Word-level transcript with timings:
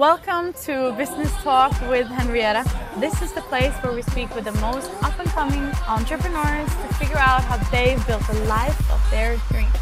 Welcome 0.00 0.54
to 0.62 0.94
Business 0.96 1.30
Talk 1.42 1.78
with 1.90 2.06
Henriette. 2.06 2.66
This 3.00 3.20
is 3.20 3.34
the 3.34 3.42
place 3.42 3.74
where 3.82 3.92
we 3.92 4.00
speak 4.00 4.34
with 4.34 4.44
the 4.44 4.52
most 4.52 4.90
up 5.02 5.18
and 5.18 5.28
coming 5.28 5.70
entrepreneurs 5.86 6.70
to 6.70 6.94
figure 6.94 7.18
out 7.18 7.44
how 7.44 7.58
they've 7.70 8.04
built 8.06 8.26
the 8.26 8.44
life 8.44 8.90
of 8.90 9.10
their 9.10 9.36
dreams. 9.50 9.76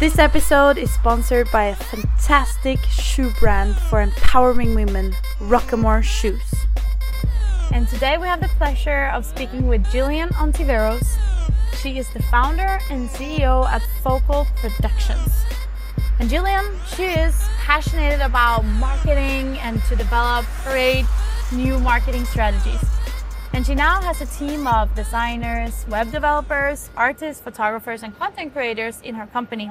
This 0.00 0.18
episode 0.18 0.78
is 0.78 0.92
sponsored 0.92 1.48
by 1.52 1.66
a 1.66 1.76
fantastic 1.76 2.80
shoe 2.86 3.30
brand 3.38 3.76
for 3.88 4.00
empowering 4.00 4.74
women, 4.74 5.14
Roccamore 5.38 6.02
Shoes. 6.02 6.66
And 7.72 7.86
today 7.86 8.18
we 8.18 8.26
have 8.26 8.40
the 8.40 8.50
pleasure 8.58 9.10
of 9.14 9.24
speaking 9.24 9.68
with 9.68 9.84
Jillian 9.84 10.30
Ontiveros. 10.30 11.06
She 11.80 11.98
is 11.98 12.12
the 12.14 12.22
founder 12.24 12.80
and 12.90 13.08
CEO 13.10 13.64
at 13.68 13.82
Phocal 14.02 14.44
Productions. 14.56 15.45
And 16.18 16.30
Jillian, 16.30 16.74
she 16.96 17.04
is 17.04 17.46
passionate 17.58 18.22
about 18.22 18.64
marketing 18.64 19.58
and 19.58 19.82
to 19.84 19.96
develop 19.96 20.46
great 20.64 21.04
new 21.52 21.78
marketing 21.78 22.24
strategies. 22.24 22.82
And 23.52 23.66
she 23.66 23.74
now 23.74 24.00
has 24.00 24.22
a 24.22 24.26
team 24.26 24.66
of 24.66 24.94
designers, 24.94 25.84
web 25.88 26.10
developers, 26.10 26.88
artists, 26.96 27.42
photographers, 27.42 28.02
and 28.02 28.18
content 28.18 28.54
creators 28.54 29.00
in 29.02 29.14
her 29.16 29.26
company. 29.26 29.70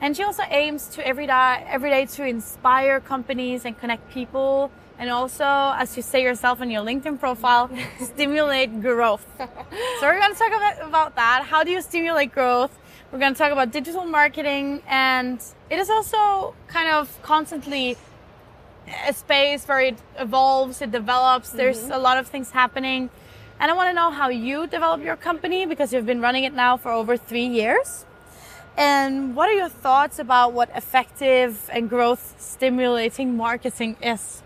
And 0.00 0.16
she 0.16 0.24
also 0.24 0.42
aims 0.48 0.88
to 0.88 1.06
every 1.06 1.28
day, 1.28 1.64
every 1.68 1.90
day 1.90 2.06
to 2.06 2.26
inspire 2.26 2.98
companies 2.98 3.64
and 3.64 3.78
connect 3.78 4.10
people. 4.10 4.72
And 4.98 5.10
also, 5.10 5.44
as 5.44 5.96
you 5.96 6.02
say 6.02 6.22
yourself 6.22 6.60
on 6.60 6.70
your 6.70 6.82
LinkedIn 6.82 7.20
profile, 7.20 7.70
stimulate 8.00 8.80
growth. 8.80 9.26
so 9.38 10.02
we're 10.02 10.18
going 10.18 10.32
to 10.32 10.38
talk 10.38 10.48
about, 10.48 10.88
about 10.88 11.16
that. 11.16 11.44
How 11.44 11.62
do 11.64 11.70
you 11.70 11.82
stimulate 11.82 12.32
growth? 12.32 12.76
We're 13.12 13.18
going 13.18 13.34
to 13.34 13.38
talk 13.38 13.52
about 13.52 13.72
digital 13.72 14.04
marketing, 14.04 14.82
and 14.88 15.40
it 15.70 15.78
is 15.78 15.90
also 15.90 16.54
kind 16.66 16.90
of 16.90 17.20
constantly 17.22 17.96
a 19.06 19.12
space 19.12 19.66
where 19.66 19.80
it 19.80 19.98
evolves, 20.18 20.80
it 20.80 20.90
develops. 20.90 21.48
Mm-hmm. 21.48 21.56
There's 21.58 21.84
a 21.88 21.98
lot 21.98 22.18
of 22.18 22.26
things 22.26 22.50
happening. 22.50 23.10
And 23.58 23.70
I 23.70 23.74
want 23.74 23.88
to 23.88 23.94
know 23.94 24.10
how 24.10 24.28
you 24.28 24.66
develop 24.66 25.02
your 25.02 25.16
company 25.16 25.66
because 25.66 25.92
you've 25.92 26.06
been 26.06 26.20
running 26.20 26.44
it 26.44 26.52
now 26.52 26.76
for 26.76 26.90
over 26.90 27.16
three 27.16 27.46
years. 27.46 28.04
And 28.76 29.34
what 29.34 29.48
are 29.48 29.54
your 29.54 29.70
thoughts 29.70 30.18
about 30.18 30.52
what 30.52 30.68
effective 30.76 31.70
and 31.72 31.88
growth 31.88 32.34
stimulating 32.38 33.36
marketing 33.36 33.96
is? 34.02 34.42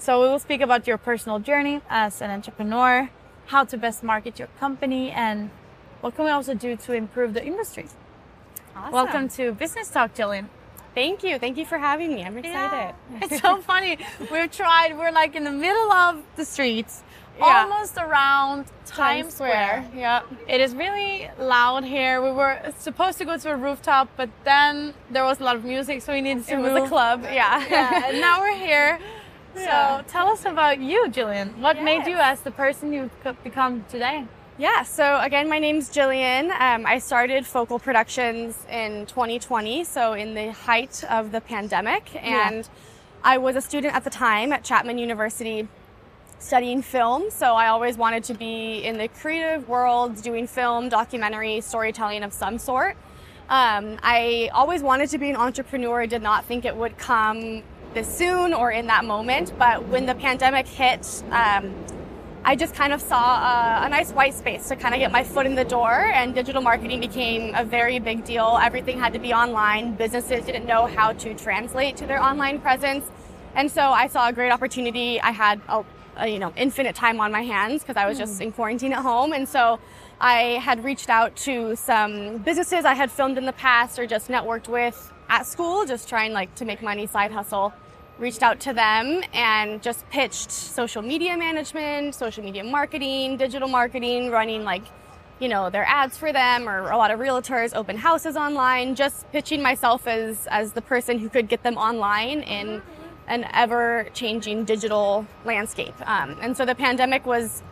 So, 0.00 0.22
we 0.22 0.28
will 0.28 0.38
speak 0.38 0.62
about 0.62 0.86
your 0.86 0.96
personal 0.96 1.40
journey 1.40 1.82
as 1.90 2.22
an 2.22 2.30
entrepreneur, 2.30 3.10
how 3.48 3.64
to 3.64 3.76
best 3.76 4.02
market 4.02 4.38
your 4.38 4.48
company, 4.58 5.10
and 5.10 5.50
what 6.00 6.16
can 6.16 6.24
we 6.24 6.30
also 6.30 6.54
do 6.54 6.74
to 6.74 6.94
improve 6.94 7.34
the 7.34 7.44
industry? 7.44 7.84
Awesome. 8.74 8.92
Welcome 8.94 9.28
to 9.36 9.52
Business 9.52 9.90
Talk, 9.90 10.14
Jillian. 10.14 10.46
Thank 10.94 11.22
you. 11.22 11.38
Thank 11.38 11.58
you 11.58 11.66
for 11.66 11.76
having 11.76 12.14
me. 12.14 12.24
I'm 12.24 12.38
excited. 12.38 12.94
Yeah. 13.12 13.18
It's 13.22 13.42
so 13.42 13.60
funny. 13.60 13.98
We've 14.32 14.50
tried, 14.50 14.96
we're 14.96 15.12
like 15.12 15.36
in 15.36 15.44
the 15.44 15.52
middle 15.52 15.92
of 15.92 16.22
the 16.34 16.46
streets, 16.46 17.02
yeah. 17.38 17.66
almost 17.68 17.98
around 17.98 18.64
Times, 18.86 19.34
Square. 19.34 19.84
Square. 19.88 20.00
Yeah. 20.00 20.22
It 20.48 20.62
is 20.62 20.74
really 20.74 21.28
loud 21.38 21.84
here. 21.84 22.22
We 22.22 22.30
were 22.30 22.58
supposed 22.78 23.18
to 23.18 23.26
go 23.26 23.36
to 23.36 23.50
a 23.50 23.56
rooftop, 23.56 24.08
but 24.16 24.30
then 24.44 24.94
there 25.10 25.24
was 25.24 25.40
a 25.40 25.44
lot 25.44 25.56
of 25.56 25.64
music, 25.64 26.00
so 26.00 26.14
we 26.14 26.22
needed 26.22 26.46
to 26.46 26.54
it 26.54 26.56
move. 26.56 26.72
was 26.72 26.84
a 26.84 26.88
club. 26.88 27.24
Yeah. 27.24 27.66
yeah. 27.68 28.08
And 28.08 28.20
now 28.26 28.40
we're 28.40 28.56
here. 28.56 28.98
Yeah. 29.56 29.98
So 29.98 30.04
tell 30.08 30.28
us 30.28 30.44
about 30.44 30.80
you, 30.80 31.06
Jillian. 31.08 31.56
What 31.58 31.76
yes. 31.76 31.84
made 31.84 32.06
you 32.06 32.16
as 32.16 32.40
the 32.40 32.50
person 32.50 32.92
you've 32.92 33.10
become 33.42 33.84
today? 33.88 34.26
Yeah, 34.58 34.82
so 34.82 35.18
again, 35.20 35.48
my 35.48 35.58
name's 35.58 35.88
Jillian. 35.88 36.50
Um, 36.60 36.84
I 36.84 36.98
started 36.98 37.44
Phocal 37.44 37.80
Productions 37.80 38.66
in 38.70 39.06
2020, 39.06 39.84
so 39.84 40.12
in 40.12 40.34
the 40.34 40.52
height 40.52 41.02
of 41.04 41.32
the 41.32 41.40
pandemic. 41.40 42.14
And 42.22 42.56
yeah. 42.56 42.70
I 43.24 43.38
was 43.38 43.56
a 43.56 43.62
student 43.62 43.94
at 43.94 44.04
the 44.04 44.10
time 44.10 44.52
at 44.52 44.62
Chapman 44.62 44.98
University 44.98 45.66
studying 46.38 46.82
film, 46.82 47.30
so 47.30 47.54
I 47.54 47.68
always 47.68 47.96
wanted 47.96 48.24
to 48.24 48.34
be 48.34 48.84
in 48.84 48.98
the 48.98 49.08
creative 49.08 49.68
world, 49.68 50.20
doing 50.22 50.46
film, 50.46 50.88
documentary, 50.90 51.60
storytelling 51.62 52.22
of 52.22 52.32
some 52.32 52.58
sort. 52.58 52.96
Um, 53.48 53.98
I 54.02 54.50
always 54.52 54.82
wanted 54.82 55.08
to 55.10 55.18
be 55.18 55.30
an 55.30 55.36
entrepreneur. 55.36 56.02
I 56.02 56.06
did 56.06 56.22
not 56.22 56.44
think 56.44 56.64
it 56.64 56.76
would 56.76 56.98
come 56.98 57.62
this 57.94 58.08
soon 58.08 58.52
or 58.52 58.70
in 58.70 58.86
that 58.86 59.04
moment, 59.04 59.52
but 59.58 59.86
when 59.88 60.06
the 60.06 60.14
pandemic 60.14 60.66
hit, 60.66 61.22
um, 61.30 61.74
I 62.42 62.56
just 62.56 62.74
kind 62.74 62.92
of 62.92 63.02
saw 63.02 63.16
a, 63.16 63.86
a, 63.86 63.88
nice 63.88 64.12
white 64.12 64.32
space 64.32 64.68
to 64.68 64.76
kind 64.76 64.94
of 64.94 65.00
get 65.00 65.12
my 65.12 65.22
foot 65.22 65.44
in 65.44 65.54
the 65.54 65.64
door, 65.64 65.90
and 65.92 66.34
digital 66.34 66.62
marketing 66.62 67.00
became 67.00 67.54
a 67.54 67.64
very 67.64 67.98
big 67.98 68.24
deal. 68.24 68.58
Everything 68.62 68.98
had 68.98 69.12
to 69.12 69.18
be 69.18 69.34
online. 69.34 69.94
Businesses 69.94 70.46
didn't 70.46 70.64
know 70.64 70.86
how 70.86 71.12
to 71.12 71.34
translate 71.34 71.98
to 71.98 72.06
their 72.06 72.22
online 72.22 72.58
presence, 72.58 73.04
and 73.54 73.70
so 73.70 73.82
I 73.82 74.06
saw 74.06 74.28
a 74.28 74.32
great 74.32 74.50
opportunity. 74.50 75.20
I 75.20 75.32
had 75.32 75.60
a, 75.68 75.84
a 76.16 76.28
you 76.28 76.38
know 76.38 76.52
infinite 76.56 76.94
time 76.94 77.20
on 77.20 77.30
my 77.30 77.42
hands 77.42 77.82
because 77.82 77.96
I 77.96 78.06
was 78.08 78.16
just 78.16 78.38
hmm. 78.38 78.44
in 78.44 78.52
quarantine 78.52 78.94
at 78.94 79.02
home, 79.02 79.34
and 79.34 79.46
so 79.46 79.78
I 80.18 80.60
had 80.62 80.82
reached 80.82 81.10
out 81.10 81.36
to 81.36 81.76
some 81.76 82.38
businesses 82.38 82.86
I 82.86 82.94
had 82.94 83.10
filmed 83.10 83.36
in 83.36 83.44
the 83.44 83.52
past 83.52 83.98
or 83.98 84.06
just 84.06 84.28
networked 84.28 84.68
with 84.68 85.12
at 85.30 85.46
school, 85.46 85.86
just 85.86 86.08
trying 86.08 86.32
like 86.32 86.54
to 86.56 86.64
make 86.66 86.82
money, 86.82 87.06
side 87.06 87.30
hustle 87.30 87.72
reached 88.18 88.42
out 88.42 88.60
to 88.60 88.74
them 88.74 89.22
and 89.32 89.80
just 89.80 90.06
pitched 90.10 90.50
social 90.50 91.00
media 91.00 91.36
management, 91.36 92.14
social 92.14 92.44
media 92.44 92.62
marketing, 92.62 93.38
digital 93.38 93.66
marketing, 93.66 94.30
running 94.30 94.62
like, 94.62 94.82
you 95.38 95.48
know, 95.48 95.70
their 95.70 95.86
ads 95.86 96.18
for 96.18 96.30
them 96.30 96.68
or 96.68 96.90
a 96.90 96.98
lot 96.98 97.10
of 97.10 97.18
realtors, 97.18 97.74
open 97.74 97.96
houses 97.96 98.36
online, 98.36 98.94
just 98.94 99.30
pitching 99.32 99.62
myself 99.62 100.06
as, 100.06 100.46
as 100.50 100.74
the 100.74 100.82
person 100.82 101.18
who 101.18 101.30
could 101.30 101.48
get 101.48 101.62
them 101.62 101.78
online 101.78 102.42
in 102.42 102.82
an 103.26 103.46
ever 103.54 104.06
changing 104.12 104.64
digital 104.64 105.26
landscape. 105.46 105.94
Um, 106.06 106.36
and 106.42 106.54
so 106.54 106.66
the 106.66 106.74
pandemic 106.74 107.24
was 107.24 107.62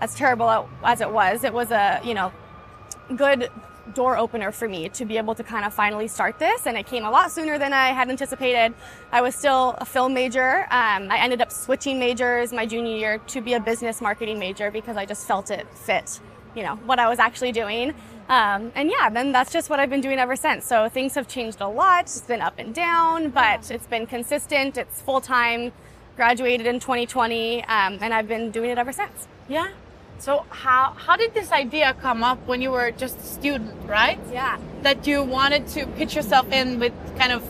as 0.00 0.16
terrible 0.16 0.68
as 0.82 1.00
it 1.00 1.10
was, 1.10 1.44
it 1.44 1.52
was 1.52 1.70
a, 1.70 2.00
you 2.02 2.14
know, 2.14 2.32
good 3.14 3.50
door 3.94 4.16
opener 4.16 4.52
for 4.52 4.68
me 4.68 4.88
to 4.90 5.04
be 5.04 5.16
able 5.16 5.34
to 5.34 5.44
kind 5.44 5.64
of 5.64 5.72
finally 5.72 6.08
start 6.08 6.38
this. 6.38 6.66
And 6.66 6.76
it 6.76 6.86
came 6.86 7.04
a 7.04 7.10
lot 7.10 7.30
sooner 7.30 7.58
than 7.58 7.72
I 7.72 7.88
had 7.88 8.08
anticipated. 8.08 8.74
I 9.12 9.20
was 9.20 9.34
still 9.34 9.74
a 9.78 9.84
film 9.84 10.14
major. 10.14 10.62
Um, 10.70 11.10
I 11.10 11.18
ended 11.18 11.40
up 11.40 11.52
switching 11.52 11.98
majors 11.98 12.52
my 12.52 12.66
junior 12.66 12.96
year 12.96 13.18
to 13.18 13.40
be 13.40 13.54
a 13.54 13.60
business 13.60 14.00
marketing 14.00 14.38
major 14.38 14.70
because 14.70 14.96
I 14.96 15.06
just 15.06 15.26
felt 15.26 15.50
it 15.50 15.66
fit, 15.72 16.20
you 16.54 16.62
know, 16.62 16.76
what 16.76 16.98
I 16.98 17.08
was 17.08 17.18
actually 17.18 17.52
doing. 17.52 17.94
Um, 18.28 18.72
and 18.74 18.90
yeah, 18.90 19.08
then 19.08 19.30
that's 19.32 19.52
just 19.52 19.70
what 19.70 19.78
I've 19.78 19.90
been 19.90 20.00
doing 20.00 20.18
ever 20.18 20.36
since. 20.36 20.66
So 20.66 20.88
things 20.88 21.14
have 21.14 21.28
changed 21.28 21.60
a 21.60 21.68
lot. 21.68 22.02
It's 22.02 22.20
been 22.20 22.40
up 22.40 22.58
and 22.58 22.74
down, 22.74 23.30
but 23.30 23.70
it's 23.70 23.86
been 23.86 24.06
consistent. 24.06 24.76
It's 24.76 25.00
full 25.00 25.20
time. 25.20 25.72
Graduated 26.16 26.66
in 26.66 26.80
2020, 26.80 27.62
um, 27.64 27.98
and 28.00 28.14
I've 28.14 28.26
been 28.26 28.50
doing 28.50 28.70
it 28.70 28.78
ever 28.78 28.90
since. 28.90 29.28
Yeah. 29.48 29.68
So 30.18 30.44
how 30.50 30.92
how 30.96 31.16
did 31.16 31.34
this 31.34 31.52
idea 31.52 31.94
come 32.00 32.22
up 32.22 32.38
when 32.46 32.62
you 32.62 32.70
were 32.70 32.90
just 32.90 33.18
a 33.18 33.22
student, 33.22 33.74
right? 33.86 34.18
Yeah. 34.32 34.58
That 34.82 35.06
you 35.06 35.22
wanted 35.22 35.66
to 35.68 35.86
pitch 35.98 36.14
yourself 36.16 36.50
in 36.50 36.78
with 36.78 36.92
kind 37.18 37.32
of 37.32 37.42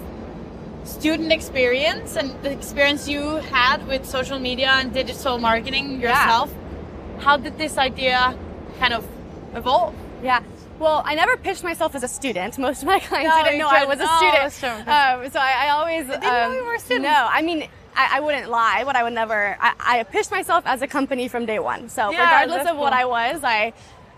student 0.85 1.33
experience 1.33 2.17
and 2.17 2.31
the 2.43 2.51
experience 2.51 3.09
you 3.09 3.37
had 3.37 3.87
with 3.89 4.07
social 4.07 4.39
media 4.39 4.71
and 4.71 4.93
digital 4.93 5.39
marketing 5.39 6.01
yourself. 6.01 6.51
Yeah. 6.51 7.25
How 7.25 7.37
did 7.37 7.59
this 7.59 7.79
idea 7.79 8.37
kind 8.79 8.95
of 8.95 9.07
evolve? 9.55 9.95
Yeah. 10.23 10.43
Well, 10.79 11.03
I 11.05 11.15
never 11.15 11.37
pitched 11.37 11.65
myself 11.65 11.95
as 11.95 12.03
a 12.03 12.09
student. 12.09 12.59
Most 12.59 12.83
of 12.83 12.87
my 12.87 13.01
clients 13.09 13.35
no, 13.35 13.45
didn't 13.45 13.59
know 13.59 13.69
I 13.69 13.85
was 13.85 14.01
a 14.01 14.07
oh, 14.09 14.17
student. 14.19 14.53
Sure. 14.53 14.79
Um, 14.81 15.31
so 15.31 15.41
I, 15.41 15.67
I 15.67 15.69
always 15.71 16.09
I 16.09 16.21
didn't 16.21 16.25
um, 16.27 16.53
know 16.53 16.59
you 16.59 16.65
were 16.65 16.75
a 16.75 16.81
student. 16.81 17.05
No, 17.05 17.29
I 17.31 17.43
mean 17.43 17.69
I, 17.97 18.19
I, 18.19 18.21
wouldn't 18.21 18.51
lie, 18.51 18.83
but 18.85 18.95
I 18.95 19.03
would 19.03 19.15
never. 19.15 19.57
I, 19.61 19.75
I, 19.81 20.03
pitched 20.05 20.31
myself 20.31 20.65
as 20.67 20.83
a 20.83 20.87
company 20.87 21.29
from 21.29 21.47
day 21.47 21.59
one. 21.59 21.89
So 21.89 22.11
yeah, 22.11 22.25
regardless 22.25 22.69
of 22.69 22.75
cool. 22.75 22.81
what 22.81 22.93
I 22.93 23.05
was, 23.07 23.43
I, 23.43 23.73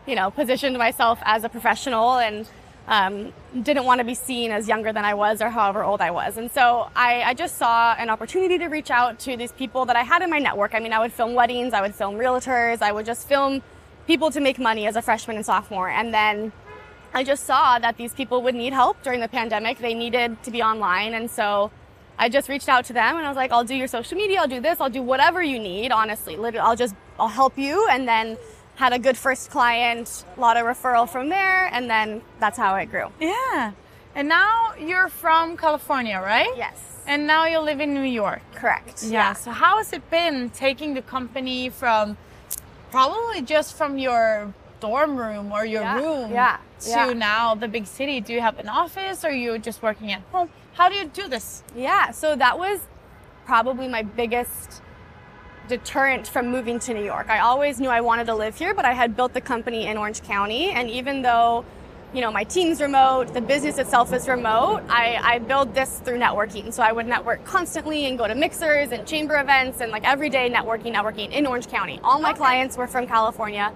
you 0.06 0.15
know, 0.15 0.31
positioned 0.31 0.77
myself 0.77 1.19
as 1.22 1.44
a 1.44 1.49
professional 1.49 2.19
and 2.19 2.49
um, 2.88 3.33
didn't 3.62 3.84
want 3.84 4.00
to 4.00 4.05
be 4.05 4.15
seen 4.15 4.50
as 4.50 4.67
younger 4.67 4.93
than 4.93 5.05
I 5.05 5.15
was 5.15 5.43
or 5.43 5.50
however 5.50 5.84
old 5.84 6.00
I 6.00 6.11
was. 6.11 6.37
And 6.38 6.50
so 6.50 6.91
I, 6.97 7.22
I 7.22 7.34
just 7.34 7.56
saw 7.56 7.94
an 7.94 8.09
opportunity 8.11 8.59
to 8.59 8.67
reach 8.67 8.91
out 8.91 9.19
to 9.21 9.37
these 9.37 9.53
people 9.53 9.84
that 9.87 9.97
I 9.97 10.02
had 10.02 10.23
in 10.23 10.31
my 10.31 10.38
network. 10.38 10.75
I 10.75 10.81
mean, 10.81 10.93
I 10.93 10.99
would 10.99 11.12
film 11.12 11.35
weddings, 11.35 11.75
I 11.75 11.82
would 11.82 11.94
film 11.94 12.17
realtors, 12.17 12.82
I 12.82 12.91
would 12.91 13.06
just 13.06 13.29
film 13.29 13.62
people 14.06 14.31
to 14.31 14.41
make 14.41 14.58
money 14.58 14.87
as 14.87 14.97
a 14.97 15.02
freshman 15.02 15.37
and 15.37 15.44
sophomore. 15.44 15.91
And 15.91 16.14
then 16.14 16.50
I 17.12 17.25
just 17.25 17.44
saw 17.44 17.79
that 17.79 17.99
these 17.99 18.14
people 18.14 18.43
would 18.43 18.55
need 18.55 18.73
help 18.73 19.02
during 19.02 19.20
the 19.20 19.29
pandemic. 19.29 19.79
They 19.79 19.94
needed 19.94 20.43
to 20.44 20.50
be 20.50 20.62
online. 20.62 21.12
And 21.12 21.31
so 21.31 21.70
I 22.19 22.29
just 22.29 22.49
reached 22.49 22.69
out 22.69 22.85
to 22.87 22.93
them 22.93 23.17
and 23.17 23.25
I 23.25 23.29
was 23.29 23.37
like, 23.37 23.53
I'll 23.53 23.65
do 23.65 23.75
your 23.75 23.88
social 23.88 24.17
media, 24.17 24.41
I'll 24.41 24.49
do 24.49 24.61
this, 24.61 24.81
I'll 24.81 24.91
do 24.91 25.03
whatever 25.03 25.43
you 25.43 25.59
need, 25.59 25.93
honestly. 25.93 26.37
Literally, 26.37 26.67
I'll 26.67 26.76
just, 26.76 26.94
I'll 27.19 27.29
help 27.29 27.56
you. 27.56 27.87
And 27.88 28.09
then 28.09 28.37
had 28.75 28.93
a 28.93 28.99
good 28.99 29.17
first 29.17 29.50
client, 29.50 30.25
a 30.37 30.41
lot 30.41 30.56
of 30.56 30.65
referral 30.65 31.09
from 31.09 31.29
there, 31.29 31.67
and 31.73 31.91
then 31.91 32.23
that's 32.38 32.56
how 32.56 32.75
it 32.76 32.87
grew. 32.87 33.06
Yeah. 33.20 33.73
And 34.15 34.29
now 34.29 34.75
you're 34.79 35.09
from 35.09 35.56
California, 35.56 36.20
right? 36.20 36.53
Yes. 36.56 37.03
And 37.06 37.26
now 37.26 37.47
you 37.47 37.61
live 37.61 37.81
in 37.81 37.94
New 37.94 38.03
York. 38.03 38.43
Correct. 38.55 39.03
Yeah. 39.03 39.11
yeah. 39.11 39.32
So 39.32 39.50
how 39.50 39.79
has 39.79 39.93
it 39.93 40.09
been 40.11 40.50
taking 40.50 40.94
the 40.94 41.03
company 41.03 41.71
from 41.71 42.17
probably 42.91 43.43
just 43.43 43.76
from 43.76 43.99
your 43.99 44.53
dorm 44.81 45.17
room 45.17 45.50
or 45.53 45.64
your 45.64 45.82
yeah. 45.82 45.99
room 45.99 46.32
yeah. 46.32 46.59
to 46.81 47.14
now 47.14 47.55
the 47.55 47.69
big 47.69 47.87
city? 47.87 48.21
Do 48.21 48.32
you 48.32 48.41
have 48.41 48.59
an 48.59 48.69
office 48.69 49.25
or 49.25 49.29
are 49.29 49.32
you 49.32 49.59
just 49.59 49.82
working 49.82 50.12
at 50.12 50.23
home? 50.32 50.50
How 50.78 50.88
do 50.88 50.94
you 50.94 51.06
do 51.06 51.26
this? 51.26 51.64
Yeah, 51.75 52.12
so 52.12 52.36
that 52.36 52.56
was 52.56 52.78
probably 53.44 53.88
my 53.88 54.02
biggest 54.04 54.80
deterrent 55.66 56.28
from 56.28 56.52
moving 56.52 56.78
to 56.78 56.94
New 56.94 57.02
York. 57.02 57.28
I 57.28 57.40
always 57.40 57.80
knew 57.80 57.88
I 57.88 58.00
wanted 58.00 58.28
to 58.28 58.34
live 58.36 58.56
here, 58.56 58.75
but 58.75 58.84
I 58.84 58.92
had 58.92 59.16
built 59.16 59.34
the 59.34 59.40
company 59.40 59.88
in 59.88 59.96
Orange 59.96 60.22
County. 60.22 60.70
And 60.70 60.88
even 60.88 61.20
though, 61.20 61.64
you 62.14 62.20
know, 62.20 62.30
my 62.30 62.44
team's 62.44 62.80
remote, 62.80 63.34
the 63.34 63.40
business 63.40 63.78
itself 63.78 64.12
is 64.12 64.28
remote, 64.28 64.84
I, 64.88 65.19
I 65.20 65.38
build 65.40 65.75
this 65.75 65.98
through 65.98 66.20
networking. 66.20 66.72
So 66.72 66.84
I 66.84 66.92
would 66.92 67.08
network 67.08 67.44
constantly 67.44 68.06
and 68.06 68.16
go 68.16 68.28
to 68.28 68.36
mixers 68.36 68.92
and 68.92 69.04
chamber 69.04 69.40
events 69.40 69.80
and 69.80 69.90
like 69.90 70.04
every 70.04 70.30
day 70.30 70.48
networking, 70.48 70.94
networking 70.94 71.32
in 71.32 71.44
Orange 71.44 71.66
County. 71.66 71.98
All 72.04 72.20
my 72.20 72.30
okay. 72.30 72.38
clients 72.38 72.76
were 72.76 72.86
from 72.86 73.08
California. 73.08 73.72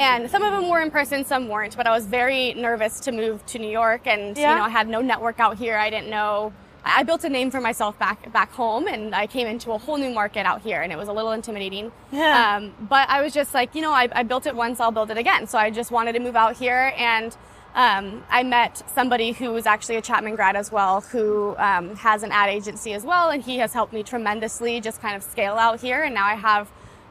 And 0.00 0.30
some 0.30 0.42
of 0.42 0.52
them 0.52 0.68
were 0.68 0.80
in 0.80 0.90
person, 0.90 1.24
some 1.24 1.48
weren't, 1.48 1.76
but 1.76 1.86
I 1.86 1.90
was 1.90 2.06
very 2.06 2.54
nervous 2.54 3.00
to 3.00 3.12
move 3.12 3.44
to 3.46 3.58
New 3.58 3.70
York 3.70 4.06
and 4.06 4.36
yeah. 4.36 4.50
you 4.50 4.58
know, 4.58 4.64
I 4.64 4.70
had 4.70 4.88
no 4.88 5.00
network 5.00 5.40
out 5.40 5.58
here. 5.58 5.76
I 5.76 5.90
didn't 5.90 6.10
know 6.10 6.52
I 6.84 7.02
built 7.02 7.24
a 7.24 7.28
name 7.28 7.50
for 7.50 7.60
myself 7.60 7.98
back 7.98 8.32
back 8.32 8.52
home, 8.52 8.86
and 8.86 9.14
I 9.14 9.26
came 9.26 9.46
into 9.46 9.72
a 9.72 9.78
whole 9.78 9.96
new 9.96 10.10
market 10.10 10.46
out 10.46 10.62
here, 10.62 10.82
and 10.82 10.92
it 10.92 10.96
was 10.96 11.08
a 11.08 11.12
little 11.12 11.32
intimidating. 11.32 11.92
Yeah. 12.10 12.56
Um, 12.56 12.74
but 12.88 13.08
I 13.08 13.22
was 13.22 13.32
just 13.32 13.54
like, 13.54 13.74
you 13.74 13.82
know, 13.82 13.92
I, 13.92 14.08
I, 14.12 14.22
built 14.22 14.46
it 14.46 14.54
once, 14.54 14.80
I'll 14.80 14.90
build 14.90 15.10
it 15.10 15.18
again. 15.18 15.46
So 15.46 15.58
I 15.58 15.70
just 15.70 15.90
wanted 15.90 16.12
to 16.14 16.20
move 16.20 16.36
out 16.36 16.56
here, 16.56 16.92
and 16.96 17.36
um, 17.74 18.24
I 18.30 18.42
met 18.42 18.82
somebody 18.94 19.32
who 19.32 19.52
was 19.52 19.66
actually 19.66 19.96
a 19.96 20.02
Chapman 20.02 20.36
grad 20.36 20.56
as 20.56 20.72
well, 20.72 21.02
who 21.02 21.54
um, 21.58 21.94
has 21.96 22.22
an 22.22 22.32
ad 22.32 22.48
agency 22.48 22.92
as 22.94 23.04
well, 23.04 23.30
and 23.30 23.42
he 23.42 23.58
has 23.58 23.72
helped 23.72 23.92
me 23.92 24.02
tremendously 24.02 24.80
just 24.80 25.00
kind 25.00 25.16
of 25.16 25.22
scale 25.22 25.54
out 25.54 25.80
here, 25.80 26.02
and 26.02 26.14
now 26.14 26.26
I 26.26 26.34
have 26.34 26.70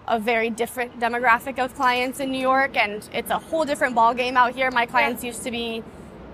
a 0.10 0.20
very 0.20 0.50
different 0.50 1.00
demographic 1.00 1.64
of 1.64 1.74
clients 1.76 2.20
in 2.20 2.32
New 2.32 2.42
York, 2.42 2.76
and 2.76 3.08
it's 3.14 3.30
a 3.30 3.38
whole 3.38 3.64
different 3.64 3.96
ball 3.96 4.14
game 4.14 4.36
out 4.36 4.56
here. 4.56 4.72
My 4.72 4.86
clients 4.86 5.24
used 5.24 5.44
to 5.44 5.52
be 5.52 5.84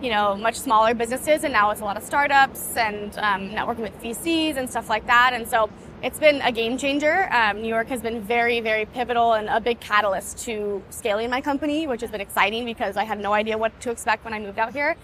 you 0.02 0.10
know, 0.10 0.36
much 0.36 0.56
smaller 0.56 0.94
businesses, 0.94 1.44
and 1.44 1.54
now 1.54 1.72
it's 1.72 1.82
a 1.82 1.84
lot 1.84 1.98
of 1.98 2.04
startups 2.04 2.76
and 2.76 3.18
um, 3.18 3.50
networking 3.50 3.80
with 3.80 4.02
VCs 4.02 4.58
and 4.58 4.70
stuff 4.70 4.90
like 4.90 5.06
that. 5.08 5.32
And 5.34 5.48
so 5.48 5.70
it's 6.04 6.20
been 6.20 6.42
a 6.42 6.52
game 6.52 6.78
changer. 6.78 7.32
Um, 7.34 7.62
New 7.62 7.68
York 7.68 7.88
has 7.88 8.02
been 8.02 8.22
very, 8.22 8.60
very 8.60 8.86
pivotal 8.86 9.34
and 9.34 9.48
a 9.48 9.60
big 9.60 9.80
catalyst 9.80 10.40
to 10.40 10.84
scaling 10.90 11.30
my 11.30 11.42
company, 11.42 11.88
which 11.88 12.02
has 12.02 12.12
been 12.12 12.22
exciting 12.22 12.66
because 12.66 12.98
I 12.98 13.04
had 13.04 13.20
no 13.20 13.34
idea 13.34 13.58
what 13.58 13.80
to 13.82 13.92
expect 13.92 14.26
when 14.26 14.34
I 14.34 14.40
moved 14.40 14.60
out 14.60 14.74
here. 14.74 14.96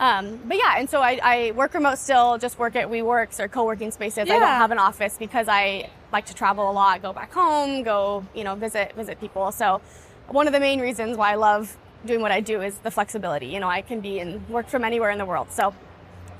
Um, 0.00 0.40
but 0.46 0.56
yeah, 0.56 0.78
and 0.78 0.88
so 0.88 1.02
I, 1.02 1.20
I, 1.22 1.50
work 1.50 1.74
remote 1.74 1.98
still, 1.98 2.38
just 2.38 2.58
work 2.58 2.74
at 2.74 2.88
WeWorks 2.88 3.38
or 3.38 3.48
co-working 3.48 3.90
spaces. 3.90 4.26
Yeah. 4.26 4.36
I 4.36 4.38
don't 4.38 4.48
have 4.48 4.70
an 4.70 4.78
office 4.78 5.16
because 5.18 5.46
I 5.46 5.90
like 6.10 6.24
to 6.26 6.34
travel 6.34 6.70
a 6.70 6.72
lot, 6.72 7.02
go 7.02 7.12
back 7.12 7.30
home, 7.34 7.82
go, 7.82 8.24
you 8.34 8.42
know, 8.42 8.54
visit, 8.54 8.94
visit 8.94 9.20
people. 9.20 9.52
So 9.52 9.82
one 10.28 10.46
of 10.46 10.54
the 10.54 10.60
main 10.60 10.80
reasons 10.80 11.18
why 11.18 11.32
I 11.32 11.34
love 11.34 11.76
doing 12.06 12.22
what 12.22 12.32
I 12.32 12.40
do 12.40 12.62
is 12.62 12.78
the 12.78 12.90
flexibility. 12.90 13.48
You 13.48 13.60
know, 13.60 13.68
I 13.68 13.82
can 13.82 14.00
be 14.00 14.20
and 14.20 14.48
work 14.48 14.68
from 14.68 14.84
anywhere 14.84 15.10
in 15.10 15.18
the 15.18 15.26
world. 15.26 15.52
So 15.52 15.74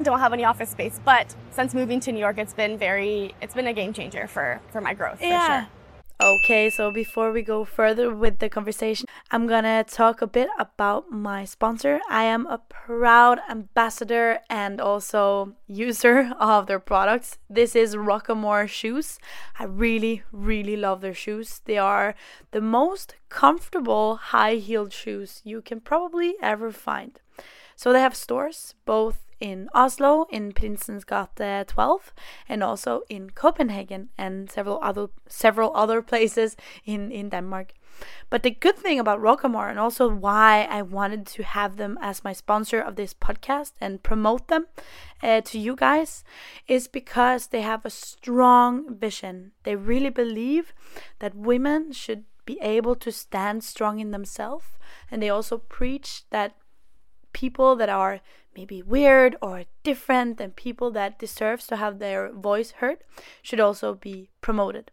don't 0.01 0.21
have 0.21 0.33
any 0.33 0.45
office 0.45 0.71
space, 0.71 0.99
but 1.05 1.35
since 1.51 1.75
moving 1.75 2.01
to 2.01 2.13
New 2.13 2.21
York, 2.21 2.39
it's 2.39 2.55
been 2.55 2.79
very, 2.79 3.35
it's 3.43 3.53
been 3.53 3.67
a 3.67 3.75
game 3.75 3.93
changer 3.93 4.27
for 4.27 4.59
for 4.73 4.81
my 4.81 4.95
growth. 4.95 5.21
Yeah. 5.21 5.67
For 5.67 5.67
sure. 5.67 5.80
Okay, 6.23 6.69
so 6.69 6.91
before 6.91 7.33
we 7.33 7.41
go 7.41 7.65
further 7.65 8.15
with 8.15 8.41
the 8.41 8.51
conversation, 8.51 9.07
I'm 9.31 9.47
gonna 9.47 9.85
talk 9.85 10.21
a 10.21 10.27
bit 10.27 10.51
about 10.59 11.11
my 11.11 11.47
sponsor. 11.47 11.99
I 12.11 12.25
am 12.25 12.47
a 12.47 12.59
proud 12.59 13.39
ambassador 13.49 14.41
and 14.51 14.83
also 14.83 15.55
user 15.67 16.31
of 16.39 16.67
their 16.67 16.79
products. 16.79 17.39
This 17.49 17.75
is 17.75 17.97
Roccamore 17.97 18.67
shoes. 18.67 19.19
I 19.59 19.65
really, 19.65 20.23
really 20.31 20.77
love 20.77 21.01
their 21.01 21.15
shoes. 21.15 21.63
They 21.65 21.79
are 21.79 22.15
the 22.51 22.61
most 22.61 23.15
comfortable 23.31 24.17
high 24.17 24.57
heeled 24.57 24.93
shoes 24.93 25.41
you 25.43 25.63
can 25.63 25.81
probably 25.81 26.35
ever 26.43 26.71
find. 26.71 27.19
So 27.81 27.95
they 27.95 28.03
have 28.03 28.15
stores 28.15 28.75
both 28.85 29.25
in 29.41 29.71
Oslo, 29.75 30.27
in 30.29 30.53
Prinsens 30.53 31.03
gate 31.03 31.67
12, 31.67 32.13
and 32.47 32.63
also 32.63 33.01
in 33.09 33.31
Copenhagen 33.31 34.11
and 34.19 34.51
several 34.51 34.79
other 34.83 35.07
several 35.27 35.75
other 35.75 36.03
places 36.11 36.59
in 36.85 37.11
in 37.11 37.31
Denmark. 37.31 37.73
But 38.29 38.43
the 38.43 38.51
good 38.51 38.77
thing 38.77 38.99
about 39.01 39.23
Roccamore 39.23 39.71
and 39.71 39.79
also 39.79 40.11
why 40.11 40.69
I 40.71 40.83
wanted 40.83 41.27
to 41.29 41.43
have 41.43 41.79
them 41.79 41.97
as 42.03 42.23
my 42.23 42.35
sponsor 42.35 42.83
of 42.83 42.97
this 42.97 43.15
podcast 43.15 43.73
and 43.81 44.03
promote 44.03 44.49
them 44.49 44.67
uh, 45.23 45.41
to 45.41 45.59
you 45.59 45.75
guys 45.75 46.23
is 46.69 46.87
because 46.87 47.47
they 47.47 47.63
have 47.63 47.87
a 47.87 47.91
strong 47.91 48.95
vision. 48.95 49.53
They 49.63 49.75
really 49.75 50.11
believe 50.11 50.75
that 51.21 51.35
women 51.35 51.93
should 51.93 52.25
be 52.45 52.59
able 52.61 52.97
to 52.97 53.11
stand 53.11 53.65
strong 53.65 54.01
in 54.01 54.11
themselves 54.11 54.67
and 55.11 55.23
they 55.23 55.31
also 55.31 55.57
preach 55.59 56.25
that 56.31 56.60
people 57.33 57.77
that 57.77 57.89
are 57.89 58.21
maybe 58.57 58.83
weird 58.83 59.37
or 59.41 59.65
different 59.83 60.39
than 60.39 60.51
people 60.51 60.91
that 60.91 61.19
deserves 61.19 61.67
to 61.69 61.77
have 61.77 61.99
their 61.99 62.33
voice 62.33 62.73
heard 62.73 62.99
should 63.43 63.61
also 63.61 63.95
be 63.95 64.29
promoted. 64.41 64.91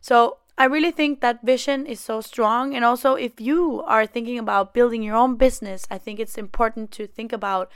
So 0.00 0.38
I 0.56 0.64
really 0.64 0.90
think 0.90 1.20
that 1.20 1.44
vision 1.44 1.86
is 1.86 2.00
so 2.00 2.20
strong. 2.20 2.74
And 2.74 2.84
also, 2.84 3.14
if 3.14 3.40
you 3.40 3.82
are 3.86 4.06
thinking 4.06 4.38
about 4.38 4.74
building 4.74 5.02
your 5.04 5.14
own 5.14 5.36
business, 5.36 5.86
I 5.90 5.98
think 5.98 6.18
it's 6.18 6.36
important 6.36 6.90
to 6.92 7.06
think 7.06 7.32
about 7.32 7.70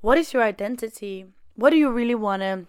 what 0.00 0.16
is 0.16 0.32
your 0.32 0.42
identity? 0.42 1.26
What 1.54 1.70
do 1.70 1.76
you 1.76 1.90
really 1.90 2.14
want 2.14 2.42
to 2.42 2.66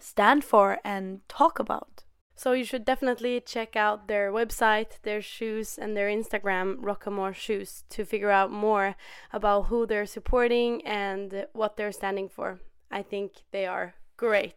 stand 0.00 0.44
for 0.44 0.78
and 0.84 1.20
talk 1.28 1.58
about? 1.58 2.02
So 2.38 2.52
you 2.52 2.64
should 2.64 2.84
definitely 2.84 3.40
check 3.40 3.76
out 3.76 4.08
their 4.08 4.30
website, 4.30 5.00
their 5.02 5.22
shoes, 5.22 5.78
and 5.78 5.96
their 5.96 6.08
Instagram, 6.08 6.76
Roccamore 6.80 7.32
Shoes, 7.32 7.84
to 7.88 8.04
figure 8.04 8.30
out 8.30 8.52
more 8.52 8.94
about 9.32 9.62
who 9.62 9.86
they're 9.86 10.04
supporting 10.04 10.86
and 10.86 11.46
what 11.54 11.78
they're 11.78 11.92
standing 11.92 12.28
for. 12.28 12.60
I 12.90 13.02
think 13.02 13.32
they 13.52 13.64
are 13.64 13.94
great. 14.18 14.54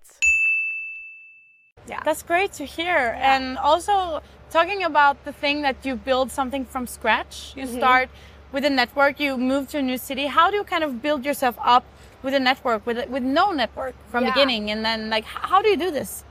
Yeah. 1.87 2.01
That's 2.03 2.21
great 2.21 2.51
to 2.53 2.65
hear. 2.65 3.15
Yeah. 3.15 3.35
And 3.35 3.57
also 3.57 4.21
talking 4.49 4.83
about 4.83 5.23
the 5.23 5.31
thing 5.31 5.61
that 5.61 5.85
you 5.85 5.95
build 5.95 6.31
something 6.31 6.65
from 6.65 6.85
scratch. 6.85 7.53
You 7.55 7.63
mm 7.63 7.69
-hmm. 7.69 7.77
start 7.77 8.09
with 8.51 8.65
a 8.65 8.69
network, 8.69 9.19
you 9.19 9.37
move 9.37 9.67
to 9.71 9.77
a 9.77 9.81
new 9.81 9.97
city. 9.97 10.27
How 10.27 10.49
do 10.51 10.55
you 10.55 10.65
kind 10.65 10.83
of 10.83 10.91
build 11.01 11.23
yourself 11.23 11.55
up 11.75 11.83
with 12.23 12.33
a 12.33 12.39
network 12.39 12.85
with 12.85 12.97
with 13.09 13.23
no 13.23 13.51
network 13.51 13.95
from 14.11 14.23
yeah. 14.23 14.33
beginning 14.33 14.71
and 14.71 14.83
then 14.83 15.09
like 15.09 15.25
how 15.49 15.61
do 15.61 15.69
you 15.69 15.77
do 15.77 15.91
this? 15.91 16.23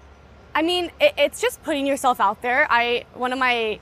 I 0.55 0.63
mean, 0.63 0.91
it, 1.01 1.15
it's 1.17 1.41
just 1.41 1.63
putting 1.63 1.87
yourself 1.87 2.21
out 2.21 2.43
there. 2.43 2.67
I 2.71 3.05
one 3.15 3.33
of 3.33 3.39
my 3.39 3.81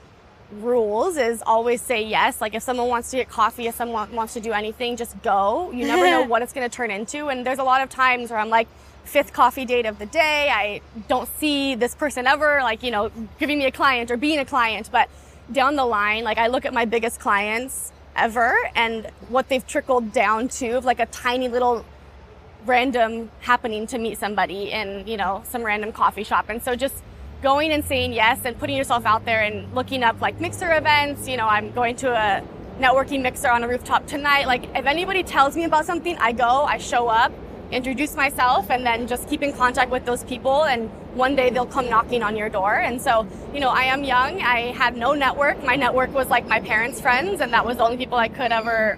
rules 0.51 1.17
is 1.17 1.43
always 1.45 1.81
say 1.81 2.03
yes. 2.03 2.41
Like 2.41 2.53
if 2.55 2.63
someone 2.63 2.87
wants 2.87 3.11
to 3.11 3.17
get 3.17 3.29
coffee, 3.29 3.67
if 3.67 3.75
someone 3.75 4.11
wants 4.13 4.33
to 4.33 4.39
do 4.39 4.51
anything, 4.51 4.95
just 4.95 5.21
go. 5.21 5.71
You 5.71 5.85
never 5.85 6.05
know 6.05 6.23
what 6.27 6.41
it's 6.41 6.53
going 6.53 6.69
to 6.69 6.75
turn 6.75 6.91
into. 6.91 7.27
And 7.27 7.45
there's 7.45 7.59
a 7.59 7.63
lot 7.63 7.81
of 7.81 7.89
times 7.89 8.29
where 8.29 8.39
I'm 8.39 8.49
like, 8.49 8.67
fifth 9.03 9.33
coffee 9.33 9.65
date 9.65 9.85
of 9.85 9.99
the 9.99 10.05
day. 10.05 10.49
I 10.51 10.81
don't 11.07 11.29
see 11.37 11.75
this 11.75 11.95
person 11.95 12.27
ever, 12.27 12.59
like, 12.61 12.83
you 12.83 12.91
know, 12.91 13.11
giving 13.39 13.57
me 13.57 13.65
a 13.65 13.71
client 13.71 14.11
or 14.11 14.17
being 14.17 14.39
a 14.39 14.45
client. 14.45 14.89
But 14.91 15.09
down 15.51 15.75
the 15.75 15.85
line, 15.85 16.23
like 16.23 16.37
I 16.37 16.47
look 16.47 16.65
at 16.65 16.73
my 16.73 16.85
biggest 16.85 17.19
clients 17.19 17.91
ever 18.15 18.55
and 18.75 19.05
what 19.29 19.47
they've 19.47 19.65
trickled 19.65 20.11
down 20.11 20.47
to 20.47 20.71
of 20.71 20.85
like 20.85 20.99
a 20.99 21.05
tiny 21.07 21.47
little 21.47 21.85
random 22.67 23.31
happening 23.39 23.87
to 23.87 23.97
meet 23.97 24.17
somebody 24.17 24.71
in, 24.71 25.05
you 25.07 25.17
know, 25.17 25.43
some 25.49 25.63
random 25.63 25.91
coffee 25.91 26.23
shop. 26.23 26.49
And 26.49 26.61
so 26.61 26.75
just 26.75 26.95
going 27.41 27.71
and 27.71 27.83
saying 27.85 28.13
yes 28.13 28.41
and 28.45 28.57
putting 28.57 28.75
yourself 28.75 29.05
out 29.05 29.25
there 29.25 29.41
and 29.41 29.73
looking 29.73 30.03
up 30.03 30.19
like 30.21 30.39
mixer 30.41 30.75
events, 30.75 31.27
you 31.27 31.37
know, 31.37 31.47
I'm 31.47 31.71
going 31.71 31.95
to 31.97 32.11
a 32.11 32.43
networking 32.79 33.21
mixer 33.21 33.49
on 33.49 33.63
a 33.63 33.67
rooftop 33.67 34.05
tonight. 34.07 34.47
Like 34.47 34.63
if 34.75 34.85
anybody 34.85 35.23
tells 35.23 35.55
me 35.55 35.63
about 35.63 35.85
something, 35.85 36.17
I 36.17 36.31
go, 36.31 36.63
I 36.63 36.77
show 36.77 37.07
up, 37.07 37.31
introduce 37.71 38.15
myself 38.15 38.69
and 38.69 38.85
then 38.85 39.07
just 39.07 39.27
keep 39.27 39.41
in 39.41 39.53
contact 39.53 39.91
with 39.91 40.05
those 40.05 40.23
people 40.23 40.63
and 40.65 40.89
one 41.15 41.35
day 41.35 41.49
they'll 41.49 41.65
come 41.65 41.89
knocking 41.89 42.23
on 42.23 42.35
your 42.35 42.49
door. 42.49 42.75
And 42.75 43.01
so, 43.01 43.27
you 43.53 43.59
know, 43.59 43.69
I 43.69 43.83
am 43.83 44.03
young. 44.03 44.41
I 44.41 44.71
had 44.71 44.95
no 44.95 45.13
network. 45.13 45.63
My 45.63 45.75
network 45.75 46.13
was 46.13 46.27
like 46.27 46.47
my 46.47 46.59
parents' 46.59 47.01
friends 47.01 47.41
and 47.41 47.51
that 47.53 47.65
was 47.65 47.77
the 47.77 47.83
only 47.83 47.97
people 47.97 48.17
I 48.17 48.29
could 48.29 48.51
ever 48.51 48.97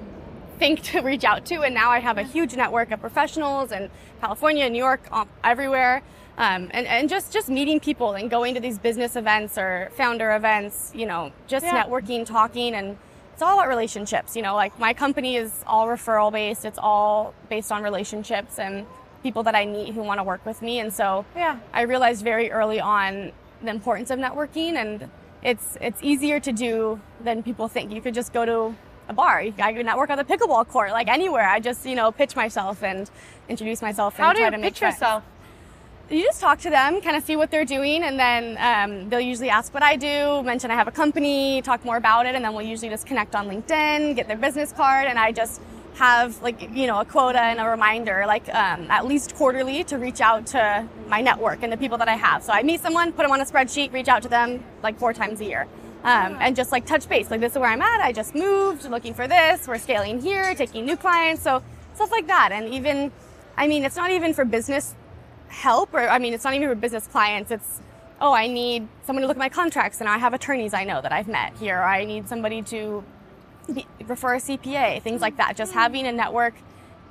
think 0.59 0.81
to 0.83 0.99
reach 1.11 1.23
out 1.23 1.45
to. 1.45 1.61
And 1.61 1.73
now 1.73 1.89
I 1.89 1.99
have 1.99 2.17
a 2.17 2.23
huge 2.23 2.55
network 2.55 2.91
of 2.91 2.99
professionals 2.99 3.71
in 3.71 3.89
California, 4.21 4.69
New 4.69 4.77
York, 4.77 5.01
everywhere. 5.43 6.03
Um, 6.37 6.69
and, 6.71 6.87
and 6.87 7.09
just, 7.09 7.33
just 7.33 7.49
meeting 7.49 7.79
people 7.79 8.13
and 8.13 8.29
going 8.29 8.53
to 8.53 8.61
these 8.61 8.77
business 8.77 9.15
events 9.15 9.57
or 9.57 9.91
founder 9.95 10.35
events, 10.35 10.91
you 10.95 11.05
know, 11.05 11.33
just 11.47 11.65
yeah. 11.65 11.83
networking, 11.83 12.25
talking, 12.25 12.75
and 12.75 12.97
it's 13.33 13.41
all 13.41 13.57
about 13.57 13.67
relationships. 13.67 14.35
You 14.35 14.41
know, 14.41 14.55
like 14.55 14.77
my 14.79 14.93
company 14.93 15.35
is 15.35 15.63
all 15.65 15.87
referral 15.87 16.31
based. 16.31 16.63
It's 16.63 16.77
all 16.77 17.33
based 17.49 17.71
on 17.71 17.83
relationships 17.83 18.59
and 18.59 18.85
people 19.23 19.43
that 19.43 19.55
I 19.55 19.65
meet 19.65 19.93
who 19.93 20.01
want 20.01 20.19
to 20.19 20.23
work 20.23 20.45
with 20.45 20.61
me. 20.61 20.79
And 20.79 20.93
so, 20.93 21.25
yeah, 21.35 21.59
I 21.73 21.81
realized 21.81 22.23
very 22.23 22.51
early 22.51 22.79
on 22.79 23.31
the 23.61 23.69
importance 23.69 24.09
of 24.09 24.19
networking, 24.19 24.75
and 24.75 25.09
it's 25.43 25.77
it's 25.81 25.99
easier 26.01 26.39
to 26.39 26.51
do 26.51 26.99
than 27.21 27.43
people 27.43 27.67
think. 27.67 27.91
You 27.91 28.01
could 28.01 28.13
just 28.13 28.31
go 28.33 28.45
to 28.45 28.75
a 29.09 29.13
bar. 29.13 29.39
I 29.39 29.73
could 29.73 29.85
network 29.85 30.09
on 30.11 30.17
the 30.17 30.23
pickleball 30.23 30.67
court, 30.67 30.91
like 30.91 31.07
anywhere. 31.07 31.49
I 31.49 31.59
just, 31.59 31.85
you 31.85 31.95
know, 31.95 32.11
pitch 32.11 32.35
myself 32.35 32.83
and 32.83 33.09
introduce 33.49 33.81
myself 33.81 34.15
and 34.15 34.25
How 34.25 34.33
try 34.33 34.49
to 34.49 34.57
make 34.57 34.75
pitch 34.75 34.81
yourself? 34.81 35.23
You 36.09 36.23
just 36.23 36.39
talk 36.41 36.59
to 36.59 36.71
them, 36.71 37.01
kind 37.01 37.15
of 37.15 37.23
see 37.23 37.35
what 37.35 37.51
they're 37.51 37.65
doing, 37.65 38.01
and 38.01 38.19
then 38.19 38.57
um, 38.59 39.09
they'll 39.09 39.19
usually 39.19 39.49
ask 39.49 39.71
what 39.73 39.83
I 39.83 39.95
do, 39.95 40.41
mention 40.41 40.71
I 40.71 40.75
have 40.75 40.87
a 40.87 40.91
company, 40.91 41.61
talk 41.61 41.85
more 41.85 41.97
about 41.97 42.25
it, 42.25 42.33
and 42.33 42.43
then 42.43 42.53
we'll 42.53 42.65
usually 42.65 42.89
just 42.89 43.05
connect 43.05 43.35
on 43.35 43.47
LinkedIn, 43.47 44.15
get 44.15 44.27
their 44.27 44.37
business 44.37 44.71
card, 44.71 45.07
and 45.07 45.19
I 45.19 45.31
just 45.31 45.61
have 45.95 46.41
like 46.41 46.61
you 46.73 46.87
know 46.87 47.01
a 47.01 47.05
quota 47.05 47.41
and 47.41 47.59
a 47.59 47.65
reminder 47.65 48.23
like 48.25 48.47
um, 48.55 48.89
at 48.89 49.05
least 49.05 49.35
quarterly 49.35 49.83
to 49.83 49.97
reach 49.97 50.21
out 50.21 50.45
to 50.45 50.87
my 51.09 51.19
network 51.19 51.61
and 51.61 51.73
the 51.73 51.77
people 51.77 51.97
that 51.97 52.07
I 52.07 52.15
have. 52.15 52.41
So 52.41 52.53
I 52.53 52.63
meet 52.63 52.79
someone, 52.79 53.11
put 53.11 53.23
them 53.23 53.31
on 53.31 53.41
a 53.41 53.45
spreadsheet, 53.45 53.91
reach 53.91 54.07
out 54.07 54.23
to 54.23 54.29
them 54.29 54.63
like 54.81 54.97
four 54.97 55.13
times 55.13 55.41
a 55.41 55.45
year. 55.45 55.67
Um, 56.03 56.37
and 56.39 56.55
just 56.55 56.71
like 56.71 56.85
touch 56.85 57.09
base, 57.09 57.29
like 57.29 57.41
this 57.41 57.53
is 57.53 57.57
where 57.57 57.69
I'm 57.69 57.81
at. 57.81 57.99
I 58.01 58.13
just 58.13 58.33
moved, 58.33 58.85
looking 58.89 59.13
for 59.13 59.27
this. 59.27 59.67
We're 59.67 59.77
scaling 59.77 60.21
here, 60.21 60.55
taking 60.55 60.85
new 60.85 60.95
clients, 60.95 61.41
so 61.41 61.61
stuff 61.93 62.11
like 62.11 62.27
that. 62.27 62.51
And 62.53 62.73
even, 62.73 63.11
I 63.57 63.67
mean, 63.67 63.83
it's 63.83 63.97
not 63.97 64.09
even 64.11 64.33
for 64.33 64.45
business 64.45 64.95
help, 65.49 65.93
or 65.93 66.07
I 66.07 66.17
mean, 66.19 66.33
it's 66.33 66.45
not 66.45 66.53
even 66.53 66.69
for 66.69 66.75
business 66.75 67.07
clients. 67.07 67.51
It's 67.51 67.81
oh, 68.21 68.33
I 68.33 68.47
need 68.47 68.87
someone 69.05 69.21
to 69.21 69.27
look 69.27 69.37
at 69.37 69.39
my 69.39 69.49
contracts, 69.49 69.99
and 69.99 70.09
I 70.09 70.17
have 70.17 70.33
attorneys 70.33 70.73
I 70.73 70.83
know 70.83 71.01
that 71.01 71.11
I've 71.11 71.27
met 71.27 71.55
here. 71.57 71.77
Or 71.79 71.83
I 71.83 72.05
need 72.05 72.27
somebody 72.27 72.61
to 72.63 73.03
refer 74.07 74.35
a 74.35 74.39
CPA, 74.39 75.01
things 75.01 75.21
like 75.21 75.37
that. 75.37 75.55
Just 75.55 75.73
having 75.73 76.07
a 76.07 76.11
network, 76.11 76.53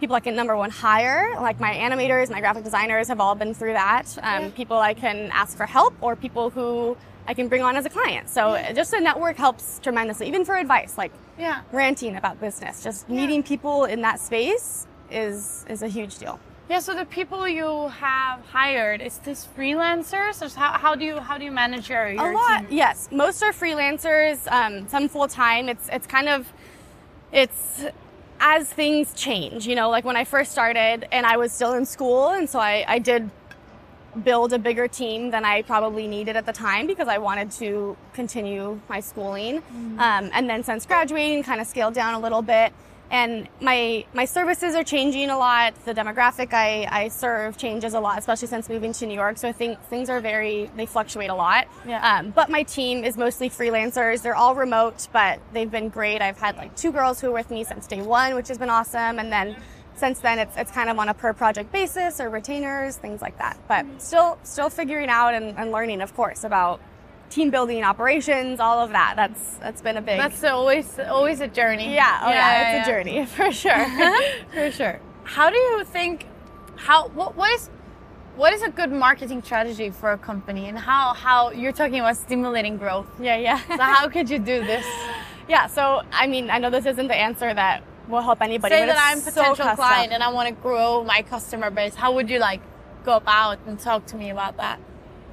people 0.00 0.16
I 0.16 0.20
can 0.20 0.34
number 0.34 0.56
one 0.56 0.70
hire, 0.70 1.34
like 1.40 1.60
my 1.60 1.72
animators, 1.72 2.30
my 2.30 2.40
graphic 2.40 2.64
designers 2.64 3.08
have 3.08 3.20
all 3.20 3.34
been 3.34 3.54
through 3.54 3.74
that. 3.74 4.06
Um, 4.18 4.44
yeah. 4.44 4.50
People 4.50 4.78
I 4.78 4.94
can 4.94 5.30
ask 5.32 5.56
for 5.56 5.66
help, 5.66 5.94
or 6.00 6.16
people 6.16 6.50
who 6.50 6.96
I 7.28 7.34
can 7.34 7.46
bring 7.46 7.62
on 7.62 7.76
as 7.76 7.84
a 7.84 7.90
client. 7.90 8.30
So 8.30 8.54
yeah. 8.54 8.72
just 8.72 8.94
a 8.94 9.00
network 9.00 9.36
helps 9.36 9.78
tremendously, 9.80 10.26
even 10.26 10.46
for 10.46 10.56
advice, 10.56 10.96
like 10.96 11.12
yeah. 11.38 11.60
ranting 11.72 12.16
about 12.16 12.40
business. 12.40 12.82
Just 12.82 13.06
meeting 13.08 13.42
people 13.42 13.84
in 13.84 14.00
that 14.00 14.18
space 14.18 14.86
is 15.10 15.64
is 15.68 15.82
a 15.82 15.88
huge 15.88 16.18
deal. 16.18 16.40
Yeah, 16.70 16.80
so 16.80 16.94
the 16.94 17.04
people 17.04 17.46
you 17.48 17.88
have 17.88 18.44
hired, 18.46 19.00
is 19.00 19.18
this 19.18 19.46
freelancers 19.56 20.42
or 20.42 20.58
how, 20.58 20.72
how 20.72 20.94
do 20.94 21.04
you 21.04 21.18
how 21.18 21.36
do 21.38 21.44
you 21.44 21.52
manage 21.52 21.90
your, 21.90 22.08
your 22.10 22.32
A 22.32 22.34
lot, 22.34 22.60
team? 22.60 22.78
yes. 22.78 23.08
Most 23.10 23.42
are 23.42 23.52
freelancers, 23.52 24.50
um, 24.50 24.88
some 24.88 25.06
full 25.08 25.28
time. 25.28 25.68
It's 25.68 25.88
it's 25.92 26.06
kind 26.06 26.28
of 26.30 26.50
it's 27.30 27.84
as 28.40 28.72
things 28.72 29.12
change, 29.12 29.66
you 29.66 29.74
know, 29.74 29.90
like 29.90 30.04
when 30.06 30.16
I 30.16 30.24
first 30.24 30.50
started 30.50 31.06
and 31.12 31.26
I 31.26 31.36
was 31.36 31.52
still 31.52 31.74
in 31.74 31.84
school 31.84 32.28
and 32.28 32.48
so 32.48 32.58
I, 32.58 32.84
I 32.88 32.98
did 32.98 33.28
build 34.24 34.52
a 34.52 34.58
bigger 34.58 34.88
team 34.88 35.30
than 35.30 35.44
I 35.44 35.62
probably 35.62 36.06
needed 36.06 36.36
at 36.36 36.46
the 36.46 36.52
time 36.52 36.86
because 36.86 37.08
I 37.08 37.18
wanted 37.18 37.50
to 37.52 37.96
continue 38.12 38.80
my 38.88 39.00
schooling. 39.00 39.60
Mm-hmm. 39.60 40.00
Um, 40.00 40.30
and 40.32 40.48
then 40.48 40.62
since 40.62 40.86
graduating, 40.86 41.42
kind 41.42 41.60
of 41.60 41.66
scaled 41.66 41.94
down 41.94 42.14
a 42.14 42.20
little 42.20 42.42
bit 42.42 42.72
and 43.10 43.48
my 43.60 44.04
my 44.12 44.24
services 44.24 44.74
are 44.74 44.84
changing 44.84 45.30
a 45.30 45.38
lot. 45.38 45.74
The 45.84 45.94
demographic 45.94 46.52
I, 46.52 46.86
I 46.90 47.08
serve 47.08 47.56
changes 47.56 47.94
a 47.94 48.00
lot, 48.00 48.18
especially 48.18 48.48
since 48.48 48.68
moving 48.68 48.92
to 48.94 49.06
New 49.06 49.14
York. 49.14 49.38
So 49.38 49.48
I 49.48 49.52
think 49.52 49.80
things 49.84 50.10
are 50.10 50.20
very 50.20 50.70
they 50.76 50.86
fluctuate 50.86 51.30
a 51.30 51.34
lot. 51.34 51.68
Yeah. 51.86 52.18
Um, 52.18 52.30
but 52.30 52.50
my 52.50 52.62
team 52.62 53.04
is 53.04 53.16
mostly 53.16 53.48
freelancers. 53.48 54.22
They're 54.22 54.36
all 54.36 54.54
remote, 54.54 55.08
but 55.12 55.40
they've 55.52 55.70
been 55.70 55.88
great. 55.88 56.20
I've 56.20 56.38
had 56.38 56.56
like 56.56 56.76
two 56.76 56.92
girls 56.92 57.20
who 57.20 57.28
are 57.28 57.32
with 57.32 57.50
me 57.50 57.64
since 57.64 57.86
day 57.86 58.02
one, 58.02 58.34
which 58.34 58.48
has 58.48 58.58
been 58.58 58.70
awesome. 58.70 59.18
And 59.18 59.32
then 59.32 59.56
since 59.98 60.20
then, 60.20 60.38
it's 60.38 60.56
it's 60.56 60.70
kind 60.70 60.88
of 60.88 60.98
on 60.98 61.08
a 61.08 61.14
per 61.14 61.32
project 61.32 61.72
basis 61.72 62.20
or 62.20 62.30
retainers, 62.30 62.96
things 62.96 63.20
like 63.20 63.38
that. 63.38 63.58
But 63.68 63.86
still 64.00 64.38
still 64.42 64.70
figuring 64.70 65.08
out 65.08 65.34
and, 65.34 65.56
and 65.58 65.72
learning, 65.72 66.00
of 66.00 66.14
course, 66.14 66.44
about 66.44 66.80
team 67.30 67.50
building, 67.50 67.82
operations, 67.82 68.60
all 68.60 68.78
of 68.78 68.90
that. 68.90 69.14
That's 69.16 69.56
that's 69.56 69.82
been 69.82 69.96
a 69.96 70.02
big. 70.02 70.18
That's 70.18 70.44
always 70.44 70.98
always 70.98 71.40
a 71.40 71.48
journey. 71.48 71.94
Yeah, 71.94 72.20
oh 72.22 72.28
yeah, 72.28 72.34
yeah 72.34 72.78
it's 72.78 72.88
yeah. 72.88 72.94
a 72.94 72.96
journey 72.96 73.26
for 73.36 73.52
sure, 73.52 73.86
for 74.52 74.70
sure. 74.70 75.00
How 75.24 75.50
do 75.50 75.56
you 75.56 75.84
think? 75.84 76.26
How 76.76 77.08
what 77.08 77.36
what 77.36 77.50
is 77.52 77.70
what 78.36 78.52
is 78.52 78.62
a 78.62 78.70
good 78.70 78.92
marketing 78.92 79.42
strategy 79.42 79.90
for 79.90 80.12
a 80.12 80.18
company, 80.18 80.68
and 80.68 80.78
how 80.78 81.12
how 81.12 81.50
you're 81.50 81.72
talking 81.72 82.00
about 82.00 82.16
stimulating 82.16 82.76
growth? 82.76 83.08
Yeah, 83.20 83.36
yeah. 83.36 83.58
so 83.66 83.82
how 83.82 84.08
could 84.14 84.30
you 84.30 84.38
do 84.38 84.64
this? 84.64 84.86
Yeah, 85.48 85.66
so 85.66 86.02
I 86.12 86.26
mean, 86.26 86.50
I 86.50 86.58
know 86.58 86.70
this 86.70 86.86
isn't 86.86 87.08
the 87.08 87.16
answer 87.16 87.52
that 87.52 87.82
will 88.08 88.22
help 88.22 88.40
anybody. 88.42 88.74
Say 88.74 88.86
that 88.86 88.98
I'm 88.98 89.18
a 89.18 89.22
potential 89.22 89.66
so 89.66 89.74
client 89.74 90.12
and 90.12 90.22
I 90.22 90.32
want 90.32 90.48
to 90.48 90.54
grow 90.54 91.04
my 91.04 91.22
customer 91.22 91.70
base. 91.70 91.94
How 91.94 92.14
would 92.14 92.30
you 92.30 92.38
like 92.38 92.60
go 93.04 93.16
about 93.16 93.58
and 93.66 93.78
talk 93.78 94.06
to 94.06 94.16
me 94.16 94.30
about 94.30 94.56
that? 94.56 94.80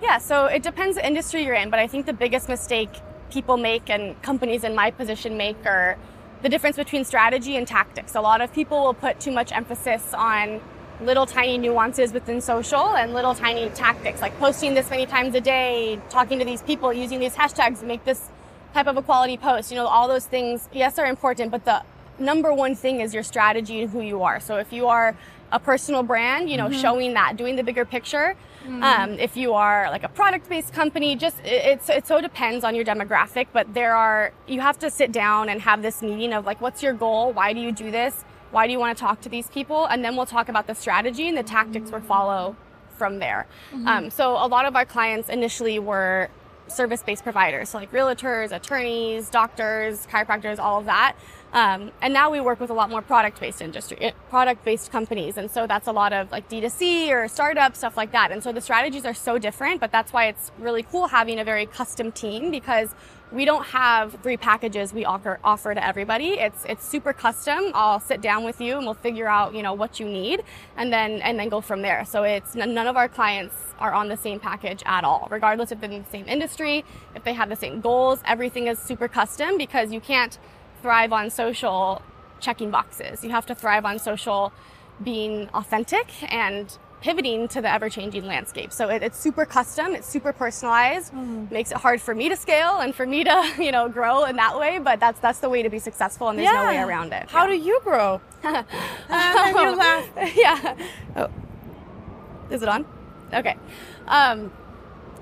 Yeah, 0.02 0.18
so 0.18 0.46
it 0.46 0.62
depends 0.62 0.98
the 0.98 1.08
industry 1.08 1.46
you're 1.46 1.56
in, 1.56 1.70
but 1.70 1.80
I 1.80 1.88
think 1.88 2.06
the 2.06 2.14
biggest 2.14 2.50
mistake 2.50 2.90
people 3.32 3.58
make 3.58 3.90
and 3.90 4.22
companies 4.22 4.64
in 4.64 4.76
my 4.76 4.92
position 4.92 5.38
make 5.38 5.66
are 5.66 5.98
the 6.42 6.50
difference 6.50 6.76
between 6.76 7.06
strategy 7.06 7.56
and 7.56 7.68
tactics. 7.68 8.14
A 8.14 8.22
lot 8.22 8.42
of 8.42 8.54
people 8.54 8.84
will 8.84 8.94
put 8.94 9.20
too 9.20 9.32
much 9.32 9.52
emphasis 9.52 10.14
on 10.14 10.62
little 11.02 11.26
tiny 11.26 11.58
nuances 11.58 12.14
within 12.14 12.40
social 12.40 12.96
and 12.96 13.14
little 13.14 13.36
tiny 13.36 13.70
tactics 13.70 14.22
like 14.22 14.38
posting 14.40 14.74
this 14.74 14.90
many 14.90 15.06
times 15.06 15.36
a 15.36 15.42
day, 15.42 16.00
talking 16.10 16.40
to 16.40 16.46
these 16.46 16.62
people, 16.62 16.94
using 16.94 17.20
these 17.20 17.36
hashtags 17.36 17.80
to 17.80 17.86
make 17.86 18.04
this 18.06 18.30
type 18.74 18.88
of 18.88 18.98
a 18.98 19.02
quality 19.02 19.38
post. 19.38 19.72
You 19.72 19.78
know, 19.78 19.88
all 19.88 20.08
those 20.08 20.26
things, 20.26 20.70
yes, 20.72 21.00
are 21.00 21.06
important, 21.06 21.52
but 21.52 21.66
the 21.66 21.82
number 22.20 22.54
one 22.54 22.76
thing 22.76 23.02
is 23.02 23.14
your 23.14 23.24
strategy 23.24 23.82
and 23.82 23.92
who 23.92 24.02
you 24.02 24.24
are. 24.24 24.40
So 24.40 24.58
if 24.58 24.72
you 24.72 24.88
are 24.88 25.16
a 25.52 25.60
personal 25.60 26.04
brand, 26.04 26.50
you 26.50 26.58
know, 26.58 26.68
mm-hmm. 26.68 26.82
showing 26.82 27.14
that, 27.14 27.38
doing 27.38 27.56
the 27.56 27.64
bigger 27.64 27.86
picture. 27.86 28.36
Mm-hmm. 28.64 28.84
Um, 28.84 29.12
if 29.20 29.38
you 29.38 29.54
are 29.54 29.90
like 29.92 30.04
a 30.04 30.10
product-based 30.10 30.74
company, 30.74 31.16
just 31.16 31.38
it's 31.44 31.88
it 31.88 32.08
so 32.08 32.20
depends 32.20 32.66
on 32.66 32.74
your 32.74 32.84
demographic. 32.84 33.48
But 33.54 33.74
there 33.74 33.96
are 33.96 34.34
you 34.48 34.60
have 34.60 34.80
to 34.80 34.90
sit 34.90 35.12
down 35.12 35.50
and 35.50 35.62
have 35.62 35.82
this 35.82 36.02
meeting 36.02 36.34
of 36.34 36.46
like, 36.46 36.62
what's 36.62 36.82
your 36.82 36.94
goal? 36.94 37.32
Why 37.32 37.54
do 37.54 37.60
you 37.60 37.72
do 37.72 37.92
this? 37.92 38.24
Why 38.52 38.66
do 38.66 38.74
you 38.74 38.80
want 38.80 38.98
to 38.98 39.02
talk 39.02 39.22
to 39.22 39.30
these 39.30 39.48
people? 39.50 39.86
And 39.86 40.04
then 40.04 40.16
we'll 40.16 40.26
talk 40.26 40.50
about 40.50 40.66
the 40.66 40.76
strategy 40.76 41.28
and 41.28 41.38
the 41.38 41.44
tactics 41.44 41.88
mm-hmm. 41.88 41.96
will 41.96 42.08
follow 42.08 42.56
from 42.98 43.20
there. 43.20 43.46
Mm-hmm. 43.72 43.88
Um, 43.88 44.10
so 44.10 44.32
a 44.32 44.48
lot 44.48 44.66
of 44.66 44.76
our 44.76 44.86
clients 44.86 45.30
initially 45.30 45.78
were 45.78 46.30
service-based 46.68 47.24
providers, 47.24 47.70
so 47.70 47.78
like 47.78 47.92
realtors, 47.92 48.52
attorneys, 48.52 49.30
doctors, 49.30 50.08
chiropractors, 50.08 50.58
all 50.58 50.80
of 50.80 50.86
that. 50.86 51.16
Um, 51.56 51.94
and 52.02 52.14
now 52.14 52.30
we 52.30 52.42
work 52.42 52.60
with 52.60 52.70
a 52.70 52.74
lot 52.74 52.90
more 52.90 53.02
product-based 53.02 53.62
industry, 53.62 53.98
eh, 54.02 54.12
product-based 54.30 54.92
companies, 54.92 55.38
and 55.38 55.50
so 55.50 55.66
that's 55.66 55.88
a 55.88 55.92
lot 55.94 56.12
of 56.12 56.30
like 56.30 56.50
D2C 56.50 57.10
or 57.12 57.30
startup 57.30 57.78
stuff 57.78 57.96
like 57.96 58.12
that. 58.12 58.30
And 58.30 58.44
so 58.44 58.52
the 58.52 58.60
strategies 58.60 59.06
are 59.06 59.14
so 59.14 59.38
different, 59.38 59.80
but 59.80 59.90
that's 59.90 60.12
why 60.12 60.26
it's 60.26 60.52
really 60.60 60.84
cool 60.84 61.08
having 61.08 61.40
a 61.40 61.46
very 61.46 61.66
custom 61.66 62.12
team 62.12 62.52
because 62.52 62.94
we 63.32 63.46
don't 63.46 63.66
have 63.68 64.22
three 64.22 64.36
packages 64.36 64.94
we 64.94 65.06
offer 65.06 65.40
offer 65.46 65.74
to 65.74 65.82
everybody. 65.82 66.32
It's 66.32 66.66
it's 66.66 66.86
super 66.86 67.14
custom. 67.14 67.72
I'll 67.74 68.02
sit 68.02 68.20
down 68.20 68.44
with 68.44 68.60
you 68.60 68.76
and 68.76 68.86
we'll 68.86 68.94
figure 68.94 69.30
out 69.30 69.56
you 69.56 69.64
know 69.64 69.74
what 69.74 69.98
you 69.98 70.08
need, 70.08 70.44
and 70.76 70.92
then 70.92 71.22
and 71.22 71.40
then 71.40 71.48
go 71.48 71.62
from 71.62 71.82
there. 71.82 72.04
So 72.04 72.24
it's 72.24 72.56
none 72.56 72.78
of 72.78 72.98
our 72.98 73.08
clients 73.08 73.56
are 73.80 73.94
on 73.94 74.10
the 74.10 74.18
same 74.18 74.42
package 74.42 74.84
at 74.86 75.06
all, 75.06 75.30
regardless 75.32 75.72
if 75.72 75.80
they're 75.80 75.90
in 75.90 76.04
the 76.04 76.10
same 76.10 76.28
industry, 76.28 76.84
if 77.16 77.24
they 77.24 77.34
have 77.34 77.48
the 77.48 77.56
same 77.56 77.80
goals. 77.80 78.20
Everything 78.26 78.68
is 78.68 78.78
super 78.78 79.08
custom 79.08 79.58
because 79.58 79.94
you 79.94 80.02
can't 80.02 80.38
thrive 80.82 81.14
on 81.14 81.30
social 81.30 82.02
checking 82.40 82.72
boxes. 82.72 83.24
You 83.24 83.32
have 83.32 83.46
to 83.48 83.56
thrive 83.56 83.86
on 83.86 84.00
social 84.00 84.54
being 85.04 85.50
authentic 85.54 86.08
and 86.32 86.78
pivoting 87.02 87.48
to 87.48 87.62
the 87.62 87.72
ever 87.72 87.90
changing 87.90 88.26
landscape. 88.26 88.72
So 88.72 88.90
it, 88.90 89.04
it's 89.04 89.20
super 89.20 89.46
custom, 89.46 89.94
it's 89.94 90.08
super 90.08 90.34
personalized, 90.34 91.14
mm. 91.14 91.52
makes 91.52 91.72
it 91.72 91.78
hard 91.78 92.02
for 92.02 92.16
me 92.16 92.30
to 92.30 92.36
scale 92.36 92.80
and 92.80 92.96
for 92.96 93.06
me 93.06 93.24
to, 93.24 93.54
you 93.60 93.72
know, 93.72 93.90
grow 93.90 94.24
in 94.24 94.36
that 94.38 94.58
way. 94.58 94.80
But 94.80 95.00
that's 95.00 95.20
that's 95.20 95.40
the 95.40 95.50
way 95.50 95.62
to 95.64 95.70
be 95.70 95.80
successful 95.80 96.30
and 96.30 96.40
there's 96.40 96.52
yeah. 96.52 96.64
no 96.64 96.68
way 96.68 96.78
around 96.80 97.14
it. 97.14 97.30
How 97.30 97.46
yeah. 97.46 97.56
do 97.56 97.64
you 97.64 97.80
grow? 97.84 98.22
uh, 98.44 98.64
you 99.10 99.76
laugh. 99.76 100.10
yeah. 100.36 100.76
Oh. 101.16 101.30
Is 102.50 102.62
it 102.62 102.70
on? 102.70 102.86
Okay. 103.34 103.56
Um, 104.08 104.52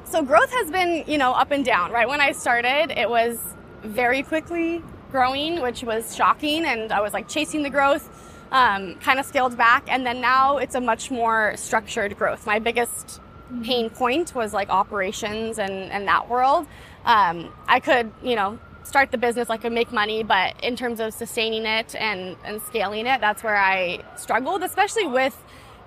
so 0.05 0.21
growth 0.21 0.51
has 0.51 0.69
been, 0.69 1.03
you 1.07 1.17
know, 1.17 1.31
up 1.31 1.51
and 1.51 1.65
down, 1.65 1.91
right? 1.91 2.07
When 2.07 2.21
I 2.21 2.33
started, 2.33 2.91
it 2.97 3.09
was 3.09 3.39
very 3.81 4.23
quickly 4.23 4.83
growing, 5.13 5.61
which 5.61 5.83
was 5.83 6.15
shocking, 6.15 6.65
and 6.65 6.91
I 6.91 6.99
was 6.99 7.13
like 7.13 7.29
chasing 7.29 7.61
the 7.63 7.69
growth, 7.69 8.05
um, 8.51 8.95
kind 8.95 9.19
of 9.19 9.25
scaled 9.25 9.55
back, 9.55 9.83
and 9.87 10.05
then 10.05 10.19
now 10.19 10.57
it's 10.57 10.75
a 10.75 10.81
much 10.81 11.11
more 11.11 11.53
structured 11.55 12.17
growth. 12.17 12.45
My 12.45 12.59
biggest 12.59 13.21
pain 13.63 13.89
point 13.89 14.33
was 14.33 14.53
like 14.53 14.69
operations 14.69 15.59
and, 15.59 15.75
and 15.95 16.07
that 16.07 16.27
world. 16.27 16.65
Um, 17.05 17.53
I 17.67 17.79
could, 17.79 18.11
you 18.23 18.35
know, 18.35 18.59
start 18.83 19.11
the 19.11 19.17
business, 19.17 19.49
I 19.49 19.57
could 19.57 19.71
make 19.71 19.91
money, 19.91 20.23
but 20.23 20.49
in 20.63 20.75
terms 20.75 20.99
of 20.99 21.13
sustaining 21.13 21.65
it 21.65 21.95
and, 21.95 22.35
and 22.43 22.61
scaling 22.63 23.05
it, 23.05 23.21
that's 23.21 23.43
where 23.43 23.55
I 23.55 23.99
struggled, 24.17 24.63
especially 24.63 25.07
with 25.07 25.37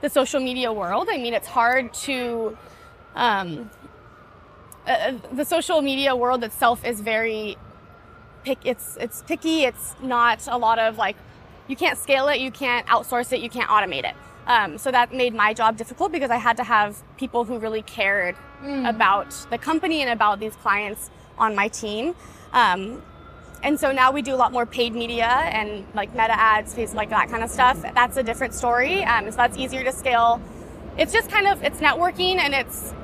the 0.02 0.08
social 0.08 0.40
media 0.40 0.72
world. 0.72 1.08
I 1.10 1.18
mean, 1.18 1.34
it's 1.34 1.48
hard 1.48 1.92
to, 2.06 2.56
um, 3.16 3.70
uh, 4.86 5.14
the 5.32 5.44
social 5.44 5.82
media 5.82 6.14
world 6.14 6.44
itself 6.44 6.84
is 6.84 7.00
very 7.00 7.56
pick 8.46 8.58
it's 8.64 8.96
it's 9.00 9.22
picky 9.22 9.64
it's 9.64 9.96
not 10.00 10.46
a 10.46 10.56
lot 10.56 10.78
of 10.78 10.96
like 10.96 11.16
you 11.66 11.74
can't 11.74 11.98
scale 11.98 12.28
it 12.28 12.38
you 12.38 12.52
can't 12.52 12.86
outsource 12.86 13.32
it 13.32 13.40
you 13.40 13.50
can't 13.50 13.68
automate 13.68 14.04
it. 14.10 14.14
Um, 14.46 14.78
so 14.78 14.92
that 14.92 15.12
made 15.12 15.34
my 15.34 15.52
job 15.52 15.76
difficult 15.76 16.12
because 16.12 16.30
i 16.30 16.36
had 16.36 16.56
to 16.58 16.62
have 16.62 17.02
people 17.16 17.42
who 17.44 17.58
really 17.58 17.82
cared 17.82 18.36
mm. 18.62 18.88
about 18.88 19.30
the 19.50 19.58
company 19.58 20.00
and 20.02 20.10
about 20.10 20.38
these 20.38 20.54
clients 20.64 21.10
on 21.36 21.56
my 21.56 21.66
team. 21.66 22.14
Um, 22.52 23.02
and 23.64 23.80
so 23.80 23.90
now 23.90 24.12
we 24.12 24.22
do 24.22 24.32
a 24.32 24.40
lot 24.44 24.52
more 24.52 24.64
paid 24.64 24.92
media 24.94 25.32
and 25.58 25.84
like 25.94 26.10
meta 26.12 26.38
ads 26.38 26.76
like 26.94 27.10
that 27.10 27.28
kind 27.28 27.42
of 27.42 27.50
stuff. 27.50 27.82
That's 28.00 28.16
a 28.16 28.22
different 28.22 28.54
story 28.54 29.02
um, 29.02 29.28
so 29.28 29.36
that's 29.36 29.58
easier 29.58 29.82
to 29.82 29.92
scale. 29.92 30.40
It's 30.96 31.12
just 31.12 31.28
kind 31.28 31.48
of 31.48 31.64
it's 31.64 31.80
networking 31.80 32.36
and 32.36 32.54
it's 32.54 32.94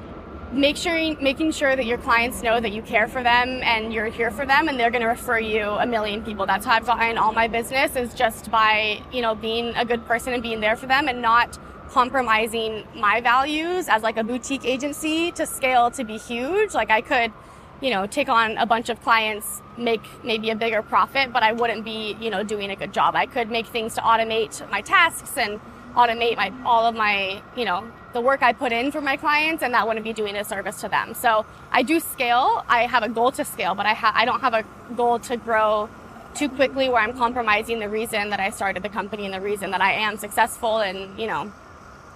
make 0.52 0.76
sure 0.76 0.98
making 1.20 1.50
sure 1.50 1.74
that 1.74 1.86
your 1.86 1.98
clients 1.98 2.42
know 2.42 2.60
that 2.60 2.72
you 2.72 2.82
care 2.82 3.08
for 3.08 3.22
them 3.22 3.60
and 3.62 3.92
you're 3.92 4.06
here 4.06 4.30
for 4.30 4.44
them 4.44 4.68
and 4.68 4.78
they're 4.78 4.90
going 4.90 5.02
to 5.02 5.08
refer 5.08 5.38
you 5.38 5.62
a 5.62 5.86
million 5.86 6.22
people. 6.22 6.44
That's 6.46 6.66
how 6.66 6.72
i've 6.72 6.86
gotten 6.86 7.16
all 7.16 7.32
my 7.32 7.48
business 7.48 7.96
is 7.96 8.12
just 8.12 8.50
by 8.50 9.02
you 9.12 9.22
know 9.22 9.34
being 9.34 9.74
a 9.76 9.84
good 9.84 10.04
person 10.06 10.32
and 10.34 10.42
being 10.42 10.60
there 10.60 10.76
for 10.76 10.86
them 10.86 11.08
and 11.08 11.22
not 11.22 11.58
compromising 11.88 12.84
my 12.94 13.20
values 13.20 13.88
as 13.88 14.02
like 14.02 14.16
a 14.16 14.24
boutique 14.24 14.64
agency 14.64 15.32
to 15.32 15.46
scale 15.46 15.90
to 15.92 16.04
be 16.04 16.18
huge. 16.18 16.74
Like 16.74 16.90
i 16.90 17.00
could 17.00 17.32
you 17.80 17.90
know 17.90 18.06
take 18.06 18.28
on 18.28 18.58
a 18.58 18.66
bunch 18.66 18.90
of 18.90 19.00
clients 19.02 19.62
make 19.78 20.02
maybe 20.22 20.50
a 20.50 20.54
bigger 20.54 20.82
profit 20.82 21.32
but 21.32 21.42
i 21.42 21.52
wouldn't 21.52 21.84
be 21.84 22.14
you 22.20 22.28
know 22.28 22.42
doing 22.42 22.70
a 22.70 22.76
good 22.76 22.92
job. 22.92 23.16
I 23.16 23.24
could 23.24 23.50
make 23.50 23.66
things 23.66 23.94
to 23.94 24.02
automate 24.02 24.68
my 24.70 24.82
tasks 24.82 25.38
and 25.38 25.60
automate 25.94 26.36
my 26.36 26.52
all 26.66 26.84
of 26.86 26.94
my 26.94 27.42
you 27.56 27.64
know 27.64 27.90
the 28.12 28.20
work 28.20 28.42
I 28.42 28.52
put 28.52 28.72
in 28.72 28.92
for 28.92 29.00
my 29.00 29.16
clients, 29.16 29.62
and 29.62 29.72
that 29.74 29.86
wouldn't 29.86 30.04
be 30.04 30.12
doing 30.12 30.36
a 30.36 30.44
service 30.44 30.80
to 30.82 30.88
them. 30.88 31.14
So 31.14 31.46
I 31.70 31.82
do 31.82 32.00
scale. 32.00 32.64
I 32.68 32.86
have 32.86 33.02
a 33.02 33.08
goal 33.08 33.32
to 33.32 33.44
scale, 33.44 33.74
but 33.74 33.86
I 33.86 33.94
ha- 33.94 34.12
I 34.14 34.24
don't 34.24 34.40
have 34.40 34.54
a 34.54 34.64
goal 34.94 35.18
to 35.20 35.36
grow 35.36 35.88
too 36.34 36.48
quickly 36.48 36.88
where 36.88 37.02
I'm 37.02 37.16
compromising 37.16 37.78
the 37.78 37.88
reason 37.88 38.30
that 38.30 38.40
I 38.40 38.50
started 38.50 38.82
the 38.82 38.88
company 38.88 39.24
and 39.24 39.34
the 39.34 39.40
reason 39.40 39.70
that 39.72 39.80
I 39.82 39.92
am 39.92 40.16
successful 40.16 40.80
and 40.80 41.18
you 41.18 41.26
know 41.26 41.52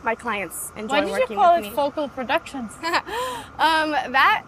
my 0.02 0.14
clients 0.14 0.72
enjoy 0.76 1.00
working. 1.00 1.10
Why 1.10 1.18
did 1.20 1.30
you 1.30 1.36
call 1.36 1.56
it 1.56 1.62
me. 1.62 1.70
Phocal 1.70 2.14
Productions? 2.14 2.72
um, 3.58 3.90
that 3.90 4.44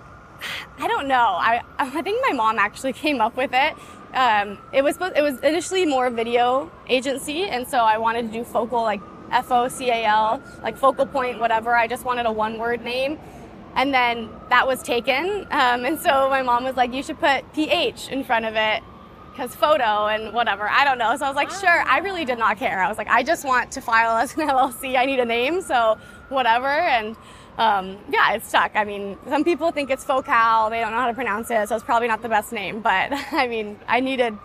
I 0.79 0.87
don't 0.87 1.09
know. 1.09 1.37
I 1.39 1.63
I 1.79 2.03
think 2.03 2.25
my 2.27 2.33
mom 2.33 2.59
actually 2.59 2.93
came 3.05 3.21
up 3.21 3.37
with 3.37 3.51
it. 3.53 3.75
Um, 4.15 4.59
it 4.73 4.83
was 4.83 4.97
it 5.01 5.23
was 5.23 5.39
initially 5.41 5.85
more 5.85 6.09
video 6.11 6.71
agency, 6.89 7.43
and 7.45 7.69
so 7.69 7.79
I 7.79 7.99
wanted 7.99 8.33
to 8.33 8.39
do 8.39 8.45
focal 8.45 8.83
like 8.83 9.03
F 9.31 9.51
O 9.51 9.69
C 9.69 9.91
A 9.91 10.05
L, 10.05 10.43
like 10.63 10.77
focal 10.77 11.07
point, 11.07 11.39
whatever. 11.41 11.75
I 11.75 11.87
just 11.87 12.05
wanted 12.05 12.27
a 12.27 12.33
one 12.33 12.59
word 12.59 12.83
name. 12.83 13.19
And 13.75 13.95
then 13.95 14.29
that 14.49 14.67
was 14.67 14.83
taken. 14.83 15.47
Um, 15.51 15.85
and 15.85 16.01
so 16.01 16.29
my 16.29 16.43
mom 16.43 16.65
was 16.65 16.77
like, 16.77 16.93
you 16.93 17.03
should 17.03 17.21
put 17.21 17.53
PH 17.53 18.09
in 18.09 18.25
front 18.25 18.45
of 18.45 18.55
it 18.57 18.83
because 19.39 19.55
photo 19.55 20.09
and 20.09 20.35
whatever. 20.35 20.69
I 20.69 20.85
don't 20.85 20.99
know. 20.99 21.17
So 21.17 21.25
I 21.25 21.29
was 21.29 21.37
like, 21.37 21.51
sure. 21.51 21.85
I 21.87 21.99
really 21.99 22.25
did 22.25 22.39
not 22.39 22.59
care. 22.59 22.83
I 22.83 22.89
was 22.89 22.99
like, 22.99 23.07
I 23.07 23.23
just 23.23 23.45
want 23.45 23.71
to 23.73 23.81
file 23.81 24.17
as 24.17 24.37
an 24.37 24.49
LLC. 24.49 24.97
I 24.99 25.05
need 25.05 25.21
a 25.21 25.25
name. 25.25 25.61
So 25.61 25.97
whatever. 26.29 26.67
And 26.67 27.17
um, 27.57 27.99
yeah, 28.11 28.33
it 28.33 28.45
stuck. 28.45 28.73
I 28.75 28.83
mean, 28.85 29.17
some 29.29 29.45
people 29.45 29.71
think 29.71 29.91
it's 29.91 30.03
focal. 30.03 30.71
They 30.71 30.81
don't 30.81 30.91
know 30.91 30.99
how 30.99 31.07
to 31.07 31.15
pronounce 31.15 31.51
it. 31.51 31.69
So 31.69 31.77
it's 31.77 31.85
probably 31.85 32.09
not 32.09 32.21
the 32.21 32.29
best 32.29 32.53
name. 32.53 32.81
But 32.81 33.13
I 33.33 33.47
mean, 33.47 33.79
I 33.87 34.01
needed 34.01 34.37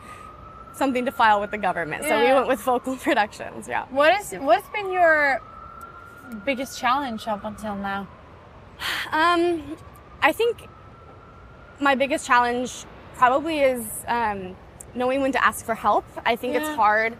something 0.74 1.06
to 1.06 1.12
file 1.12 1.40
with 1.40 1.52
the 1.52 1.58
government. 1.58 2.04
So 2.04 2.20
we 2.20 2.34
went 2.34 2.48
with 2.48 2.60
Phocal 2.60 3.00
Productions. 3.02 3.68
Yeah. 3.68 3.86
What 3.90 4.20
is 4.20 4.34
what's 4.34 4.68
been 4.70 4.92
your 4.92 5.42
biggest 6.46 6.80
challenge 6.80 7.28
up 7.28 7.44
until 7.44 7.76
now? 7.76 8.08
Um, 9.12 9.78
I 10.22 10.32
think 10.32 10.68
my 11.80 11.96
biggest 11.96 12.26
challenge 12.26 12.86
probably 13.16 13.60
is 13.60 13.86
um, 14.08 14.56
knowing 14.96 15.22
when 15.22 15.32
to 15.32 15.44
ask 15.44 15.66
for 15.66 15.76
help. 15.76 16.06
I 16.26 16.36
think 16.36 16.56
it's 16.56 16.70
hard 16.70 17.18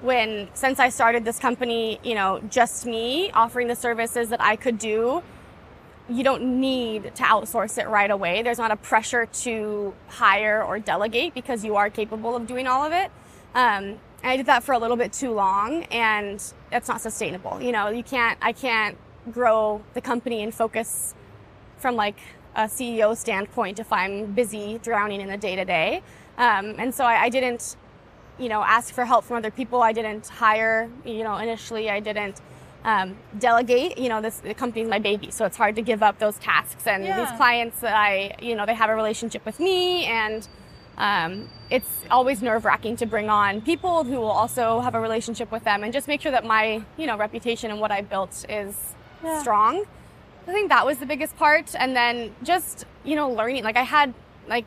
when, 0.00 0.48
since 0.54 0.78
I 0.78 0.88
started 0.88 1.24
this 1.24 1.38
company, 1.38 2.00
you 2.02 2.14
know, 2.14 2.40
just 2.50 2.86
me 2.86 3.30
offering 3.32 3.68
the 3.68 3.76
services 3.76 4.28
that 4.30 4.40
I 4.40 4.56
could 4.56 4.78
do. 4.78 5.22
You 6.08 6.22
don't 6.22 6.60
need 6.60 7.14
to 7.16 7.22
outsource 7.22 7.78
it 7.78 7.88
right 7.88 8.10
away. 8.10 8.42
There's 8.42 8.58
not 8.58 8.70
a 8.70 8.76
pressure 8.76 9.26
to 9.26 9.94
hire 10.08 10.62
or 10.62 10.78
delegate 10.78 11.34
because 11.34 11.64
you 11.64 11.76
are 11.76 11.90
capable 11.90 12.36
of 12.36 12.46
doing 12.46 12.66
all 12.66 12.84
of 12.84 12.92
it. 12.92 13.10
Um, 13.54 13.98
and 14.22 14.32
I 14.32 14.36
did 14.36 14.46
that 14.46 14.62
for 14.62 14.72
a 14.72 14.78
little 14.78 14.96
bit 14.96 15.12
too 15.12 15.32
long, 15.32 15.84
and 15.84 16.42
that's 16.70 16.88
not 16.88 17.00
sustainable. 17.00 17.60
You 17.60 17.72
know, 17.72 17.88
you 17.88 18.02
can't. 18.02 18.38
I 18.40 18.52
can't 18.52 18.96
grow 19.32 19.82
the 19.94 20.00
company 20.00 20.42
and 20.42 20.54
focus 20.54 21.14
from 21.78 21.96
like 21.96 22.18
a 22.54 22.62
CEO 22.62 23.16
standpoint 23.16 23.78
if 23.78 23.92
I'm 23.92 24.32
busy 24.32 24.78
drowning 24.82 25.20
in 25.20 25.28
the 25.28 25.36
day 25.36 25.56
to 25.56 25.64
day. 25.64 26.02
And 26.38 26.94
so 26.94 27.04
I, 27.04 27.24
I 27.24 27.28
didn't, 27.28 27.76
you 28.38 28.48
know, 28.48 28.62
ask 28.62 28.94
for 28.94 29.04
help 29.04 29.24
from 29.24 29.38
other 29.38 29.50
people. 29.50 29.82
I 29.82 29.92
didn't 29.92 30.28
hire, 30.28 30.88
you 31.04 31.24
know, 31.24 31.36
initially. 31.36 31.90
I 31.90 32.00
didn't 32.00 32.40
um, 32.86 33.16
delegate. 33.38 33.98
You 33.98 34.08
know, 34.08 34.22
this 34.22 34.38
the 34.38 34.54
company's 34.54 34.88
my 34.88 34.98
baby, 34.98 35.30
so 35.30 35.44
it's 35.44 35.58
hard 35.58 35.74
to 35.76 35.82
give 35.82 36.02
up 36.02 36.18
those 36.18 36.38
tasks. 36.38 36.86
And 36.86 37.04
Yeah. 37.04 37.20
these 37.20 37.36
clients 37.36 37.84
I, 37.84 38.34
you 38.40 38.54
know, 38.56 38.64
they 38.64 38.74
have 38.74 38.88
a 38.88 38.94
relationship 38.94 39.44
with 39.44 39.58
me, 39.60 40.06
and 40.06 40.48
um, 40.96 41.50
it's 41.68 42.04
always 42.10 42.40
nerve 42.40 42.64
wracking 42.64 42.96
to 42.96 43.06
bring 43.06 43.28
on 43.28 43.60
people 43.60 44.04
who 44.04 44.16
will 44.18 44.30
also 44.30 44.80
have 44.80 44.94
a 44.94 45.00
relationship 45.00 45.52
with 45.52 45.64
them, 45.64 45.84
and 45.84 45.92
just 45.92 46.08
make 46.08 46.20
sure 46.22 46.32
that 46.32 46.44
my, 46.44 46.82
you 46.96 47.06
know, 47.06 47.16
reputation 47.18 47.70
and 47.70 47.80
what 47.80 47.92
I 47.92 48.00
built 48.00 48.46
is 48.48 48.94
Yeah. 49.22 49.40
strong. 49.42 49.84
I 50.48 50.52
think 50.52 50.68
that 50.68 50.86
was 50.86 50.98
the 50.98 51.06
biggest 51.06 51.36
part. 51.36 51.74
And 51.74 51.96
then 51.96 52.34
just, 52.44 52.86
you 53.04 53.16
know, 53.16 53.28
learning. 53.28 53.64
Like 53.64 53.76
I 53.76 53.82
had 53.82 54.14
like, 54.48 54.64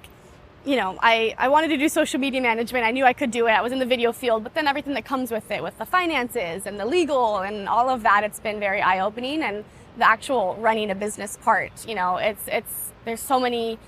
you 0.66 0.76
know, 0.76 0.98
I, 1.02 1.36
I 1.38 1.48
wanted 1.48 1.70
to 1.70 1.78
do 1.78 1.88
social 1.90 2.20
media 2.20 2.42
management. 2.42 2.86
I 2.86 2.92
knew 2.92 3.06
I 3.06 3.14
could 3.14 3.32
do 3.32 3.48
it. 3.48 3.52
I 3.52 3.62
was 3.62 3.72
in 3.72 3.80
the 3.80 3.86
video 3.86 4.12
field, 4.12 4.44
but 4.44 4.54
then 4.54 4.68
everything 4.68 4.94
that 4.94 5.06
comes 5.06 5.32
with 5.32 5.50
it, 5.52 5.64
with 5.64 5.78
the 5.78 5.86
finances 5.86 6.66
and 6.66 6.80
the 6.80 6.86
legal 6.86 7.40
and 7.40 7.68
all 7.68 7.90
of 7.90 8.04
that, 8.04 8.24
it's 8.24 8.40
been 8.40 8.60
very 8.60 8.82
eye 8.82 9.00
opening. 9.00 9.42
And 9.42 9.64
the 9.98 10.08
actual 10.08 10.56
running 10.60 10.92
a 10.92 10.96
business 10.96 11.38
part, 11.38 11.88
you 11.88 11.96
know, 11.96 12.18
it's, 12.18 12.44
it's, 12.48 12.92
there's 13.06 13.22
so 13.22 13.40
many 13.40 13.80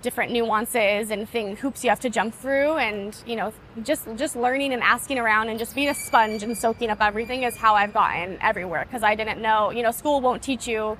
different 0.00 0.30
nuances 0.30 1.10
and 1.10 1.28
thing 1.28 1.56
hoops 1.56 1.82
you 1.82 1.90
have 1.90 1.98
to 1.98 2.08
jump 2.08 2.32
through 2.32 2.76
and 2.76 3.16
you 3.26 3.34
know 3.34 3.52
just 3.82 4.06
just 4.14 4.36
learning 4.36 4.72
and 4.72 4.80
asking 4.80 5.18
around 5.18 5.48
and 5.48 5.58
just 5.58 5.74
being 5.74 5.88
a 5.88 5.94
sponge 5.94 6.44
and 6.44 6.56
soaking 6.56 6.88
up 6.88 7.00
everything 7.00 7.42
is 7.42 7.56
how 7.56 7.74
I've 7.74 7.92
gotten 7.92 8.38
everywhere 8.40 8.84
because 8.84 9.02
I 9.02 9.16
didn't 9.16 9.42
know 9.42 9.70
you 9.70 9.82
know 9.82 9.90
school 9.90 10.20
won't 10.20 10.40
teach 10.40 10.68
you 10.68 10.96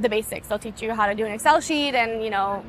the 0.00 0.08
basics 0.08 0.48
they'll 0.48 0.58
teach 0.58 0.80
you 0.80 0.94
how 0.94 1.06
to 1.08 1.14
do 1.14 1.26
an 1.26 1.32
Excel 1.32 1.60
sheet 1.60 1.94
and 1.94 2.24
you 2.24 2.30
know 2.30 2.64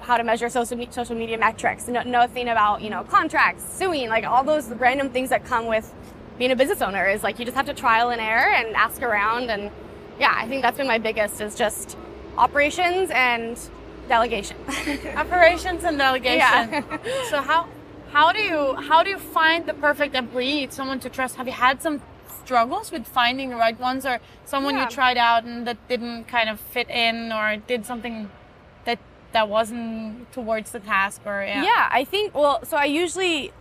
how 0.00 0.16
to 0.16 0.24
measure 0.24 0.48
social 0.48 0.76
me- 0.76 0.88
social 0.90 1.14
media 1.16 1.38
metrics 1.38 1.86
no, 1.88 2.02
nothing 2.02 2.48
about 2.48 2.80
you 2.82 2.90
know 2.90 3.02
contracts 3.04 3.64
suing 3.78 4.08
like 4.08 4.24
all 4.24 4.42
those 4.44 4.68
random 4.70 5.10
things 5.10 5.30
that 5.30 5.44
come 5.44 5.66
with 5.66 5.92
being 6.38 6.50
a 6.50 6.56
business 6.56 6.80
owner 6.82 7.06
is 7.08 7.22
like 7.22 7.38
you 7.38 7.44
just 7.44 7.56
have 7.56 7.66
to 7.66 7.74
trial 7.74 8.10
and 8.10 8.20
error 8.20 8.52
and 8.54 8.74
ask 8.74 9.02
around 9.02 9.50
and 9.50 9.70
yeah 10.18 10.32
I 10.36 10.48
think 10.48 10.62
that's 10.62 10.76
been 10.78 10.86
my 10.88 10.98
biggest 10.98 11.40
is 11.40 11.54
just 11.54 11.96
operations 12.38 13.10
and 13.12 13.58
delegation 14.08 14.56
Operations 15.16 15.84
and 15.84 15.96
delegation. 15.98 16.38
Yeah. 16.38 16.98
so 17.30 17.40
how 17.42 17.68
how 18.12 18.32
do 18.32 18.40
you 18.40 18.74
how 18.88 19.02
do 19.04 19.10
you 19.10 19.18
find 19.18 19.66
the 19.66 19.74
perfect 19.74 20.14
employee, 20.16 20.66
someone 20.70 20.98
to 21.00 21.08
trust? 21.08 21.36
Have 21.36 21.46
you 21.46 21.52
had 21.52 21.80
some 21.80 22.02
struggles 22.42 22.90
with 22.90 23.06
finding 23.06 23.50
the 23.50 23.56
right 23.56 23.78
ones, 23.78 24.04
or 24.04 24.18
someone 24.46 24.74
Yeah. 24.74 24.84
you 24.84 24.90
tried 24.90 25.16
out 25.16 25.44
and 25.44 25.64
that 25.66 25.76
didn't 25.88 26.24
kind 26.24 26.48
of 26.48 26.58
fit 26.58 26.90
in, 26.90 27.30
or 27.32 27.56
did 27.68 27.86
something 27.86 28.28
that 29.32 29.48
wasn't 29.48 30.32
towards 30.32 30.70
the 30.72 30.80
task, 30.80 31.20
or 31.24 31.42
yeah? 31.44 31.62
Yeah, 31.64 31.88
I 31.90 32.04
think, 32.04 32.34
well, 32.34 32.64
so 32.64 32.76
I 32.76 32.86
usually 32.86 33.52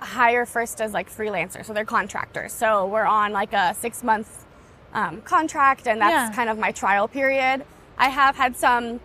hire 0.00 0.46
first 0.46 0.80
as 0.80 0.92
like 0.92 1.10
freelancers, 1.10 1.66
so 1.66 1.72
they're 1.72 1.84
contractors. 1.84 2.52
So 2.52 2.86
we're 2.86 3.04
on 3.04 3.32
like 3.32 3.52
a 3.52 3.74
six 3.74 4.02
month 4.02 4.46
um, 4.94 5.20
contract, 5.22 5.86
and 5.86 6.00
that's 6.00 6.30
Yeah. 6.30 6.34
kind 6.34 6.48
of 6.48 6.58
my 6.58 6.72
trial 6.72 7.08
period. 7.08 7.64
I 7.98 8.08
have 8.08 8.36
had 8.36 8.56
some 8.56 9.00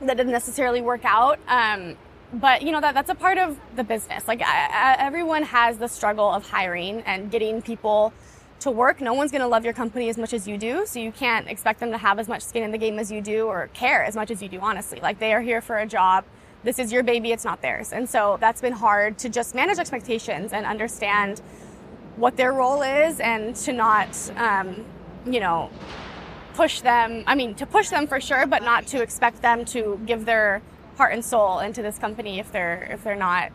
that 0.00 0.16
didn't 0.16 0.32
necessarily 0.32 0.80
work 0.80 1.04
out. 1.04 1.38
Um, 1.48 1.96
but 2.34 2.62
you 2.62 2.72
know 2.72 2.80
that 2.80 2.94
that's 2.94 3.10
a 3.10 3.14
part 3.14 3.36
of 3.36 3.58
the 3.76 3.84
business. 3.84 4.26
Like 4.26 4.40
I, 4.40 4.68
I, 4.94 4.96
everyone 5.00 5.42
has 5.42 5.76
the 5.76 5.86
struggle 5.88 6.30
of 6.30 6.48
hiring 6.48 7.02
and 7.02 7.30
getting 7.30 7.60
people 7.60 8.12
to 8.62 8.70
work. 8.70 9.00
No 9.00 9.12
one's 9.12 9.30
going 9.30 9.42
to 9.42 9.48
love 9.48 9.64
your 9.64 9.74
company 9.74 10.08
as 10.08 10.16
much 10.16 10.32
as 10.32 10.46
you 10.46 10.56
do, 10.56 10.86
so 10.86 10.98
you 10.98 11.12
can't 11.12 11.48
expect 11.48 11.80
them 11.80 11.90
to 11.90 11.98
have 11.98 12.18
as 12.18 12.28
much 12.28 12.42
skin 12.42 12.62
in 12.62 12.70
the 12.70 12.78
game 12.78 12.98
as 12.98 13.10
you 13.10 13.20
do 13.20 13.46
or 13.46 13.68
care 13.74 14.04
as 14.04 14.16
much 14.16 14.30
as 14.30 14.42
you 14.42 14.48
do. 14.48 14.60
Honestly, 14.60 15.00
like 15.00 15.18
they 15.18 15.32
are 15.32 15.40
here 15.40 15.60
for 15.60 15.78
a 15.78 15.86
job. 15.86 16.24
This 16.64 16.78
is 16.78 16.92
your 16.92 17.02
baby; 17.02 17.32
it's 17.32 17.44
not 17.44 17.60
theirs, 17.60 17.92
and 17.92 18.08
so 18.08 18.38
that's 18.40 18.60
been 18.60 18.72
hard 18.72 19.18
to 19.18 19.28
just 19.28 19.54
manage 19.54 19.78
expectations 19.78 20.52
and 20.52 20.64
understand 20.64 21.40
what 22.16 22.36
their 22.36 22.52
role 22.52 22.82
is, 22.82 23.18
and 23.18 23.56
to 23.56 23.72
not, 23.72 24.30
um, 24.36 24.84
you 25.26 25.40
know, 25.40 25.70
push 26.54 26.80
them. 26.80 27.24
I 27.26 27.34
mean, 27.34 27.54
to 27.56 27.66
push 27.66 27.88
them 27.88 28.06
for 28.06 28.20
sure, 28.20 28.46
but 28.46 28.62
not 28.62 28.86
to 28.88 29.02
expect 29.02 29.42
them 29.42 29.64
to 29.66 30.00
give 30.06 30.24
their 30.24 30.62
heart 30.98 31.14
and 31.14 31.24
soul 31.24 31.58
into 31.58 31.82
this 31.82 31.98
company 31.98 32.38
if 32.38 32.52
they're 32.52 32.84
if 32.92 33.02
they're 33.02 33.16
not. 33.16 33.50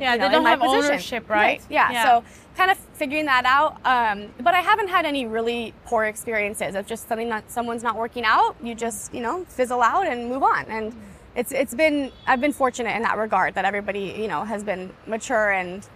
Yeah. 0.00 0.14
you 0.14 0.18
know, 0.18 0.28
they 0.28 0.34
don't 0.34 0.44
have 0.44 0.60
position. 0.60 0.84
ownership, 0.84 1.28
right? 1.28 1.62
Yeah. 1.68 2.04
So 2.04 2.24
kind 2.56 2.70
of 2.70 2.78
figuring 2.94 3.26
that 3.26 3.44
out. 3.44 3.78
Um, 3.84 4.28
but 4.40 4.54
I 4.54 4.60
haven't 4.60 4.88
had 4.88 5.06
any 5.06 5.26
really 5.26 5.74
poor 5.84 6.04
experiences 6.04 6.74
of 6.74 6.86
just 6.86 7.08
something 7.08 7.28
that 7.28 7.50
someone's 7.50 7.82
not 7.82 7.96
working 7.96 8.24
out. 8.24 8.56
You 8.62 8.74
just 8.74 9.14
you 9.14 9.20
know 9.20 9.44
fizzle 9.44 9.82
out 9.82 10.06
and 10.06 10.28
move 10.28 10.42
on. 10.42 10.66
And 10.66 10.94
it's 11.36 11.52
it's 11.52 11.74
been 11.74 12.12
I've 12.26 12.40
been 12.40 12.52
fortunate 12.52 12.96
in 12.96 13.02
that 13.02 13.16
regard 13.16 13.54
that 13.54 13.64
everybody 13.64 14.14
you 14.18 14.28
know 14.28 14.44
has 14.44 14.64
been 14.64 14.92
mature 15.06 15.50
and 15.50 15.86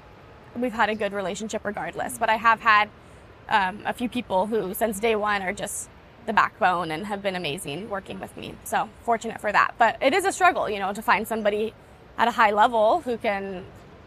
we've 0.56 0.72
had 0.72 0.88
a 0.88 0.94
good 0.94 1.12
relationship 1.12 1.64
regardless. 1.64 2.18
But 2.18 2.28
I 2.28 2.36
have 2.36 2.60
had 2.60 2.88
um, 3.48 3.82
a 3.84 3.92
few 3.92 4.08
people 4.08 4.46
who 4.46 4.74
since 4.74 5.00
day 5.00 5.16
one 5.16 5.42
are 5.42 5.52
just 5.52 5.88
the 6.26 6.32
backbone 6.32 6.90
and 6.90 7.06
have 7.06 7.22
been 7.22 7.36
amazing 7.36 7.88
working 7.90 8.18
with 8.20 8.36
me. 8.36 8.54
So 8.64 8.88
fortunate 9.02 9.40
for 9.40 9.52
that. 9.52 9.74
But 9.78 9.98
it 10.00 10.14
is 10.14 10.24
a 10.24 10.32
struggle, 10.32 10.68
you 10.68 10.78
know, 10.78 10.92
to 10.92 11.02
find 11.02 11.26
somebody 11.26 11.74
at 12.16 12.28
a 12.28 12.30
high 12.30 12.52
level 12.52 13.00
who 13.02 13.18
can, 13.18 13.64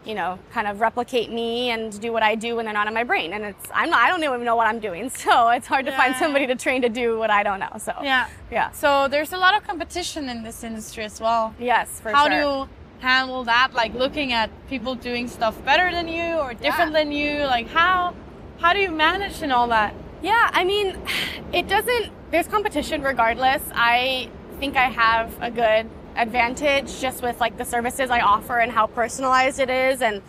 you 0.08 0.14
know, 0.14 0.38
kind 0.52 0.66
of 0.66 0.80
replicate 0.80 1.30
me 1.30 1.68
and 1.70 2.00
do 2.00 2.12
what 2.14 2.22
I 2.22 2.34
do 2.34 2.56
when 2.56 2.64
they're 2.64 2.72
not 2.72 2.88
in 2.88 2.94
my 2.94 3.04
brain. 3.04 3.34
And 3.34 3.44
it's 3.44 3.68
I'm 3.74 3.90
not 3.90 4.00
I 4.00 4.08
don't 4.08 4.24
even 4.24 4.42
know 4.42 4.56
what 4.56 4.66
I'm 4.66 4.80
doing, 4.80 5.10
so 5.24 5.50
it's 5.50 5.66
hard 5.66 5.84
to 5.86 5.92
find 5.92 6.16
somebody 6.16 6.46
to 6.46 6.54
train 6.56 6.80
to 6.82 6.88
do 6.88 7.18
what 7.18 7.30
I 7.30 7.42
don't 7.42 7.60
know. 7.60 7.74
So 7.78 7.92
Yeah. 8.02 8.26
yeah, 8.50 8.70
So 8.70 9.06
there's 9.08 9.32
a 9.34 9.36
lot 9.38 9.54
of 9.54 9.66
competition 9.66 10.30
in 10.30 10.42
this 10.42 10.64
industry 10.64 11.04
as 11.04 11.20
well. 11.20 11.54
yes, 11.60 12.00
for 12.00 12.10
How 12.10 12.26
sure. 12.26 12.30
do 12.30 12.36
you 12.48 12.68
handle 13.00 13.44
that? 13.44 13.74
Like 13.74 13.92
looking 13.94 14.32
at 14.32 14.48
people 14.68 14.94
doing 14.94 15.28
stuff 15.28 15.62
better 15.64 15.92
than 15.92 16.08
you 16.08 16.36
or 16.38 16.54
different 16.54 16.94
than 16.94 17.12
you? 17.12 17.44
Like 17.44 17.68
how 17.68 18.14
how 18.58 18.72
do 18.72 18.80
you 18.80 18.90
manage 18.90 19.42
and 19.42 19.52
all 19.52 19.68
that? 19.68 19.94
Yeah, 20.22 20.50
I 20.52 20.64
mean, 20.64 20.96
it 21.52 21.68
doesn't, 21.68 22.10
there's 22.32 22.48
competition 22.48 23.02
regardless. 23.02 23.62
I 23.74 24.30
think 24.58 24.74
I 24.76 24.88
have 24.88 25.36
a 25.40 25.50
good 25.50 25.88
advantage 26.18 27.00
just 27.00 27.22
with 27.22 27.40
like 27.40 27.56
the 27.56 27.64
services 27.64 28.10
I 28.10 28.20
offer 28.20 28.58
and 28.58 28.70
how 28.70 28.86
personalized 28.88 29.60
it 29.60 29.70
is 29.70 30.02
and 30.02 30.20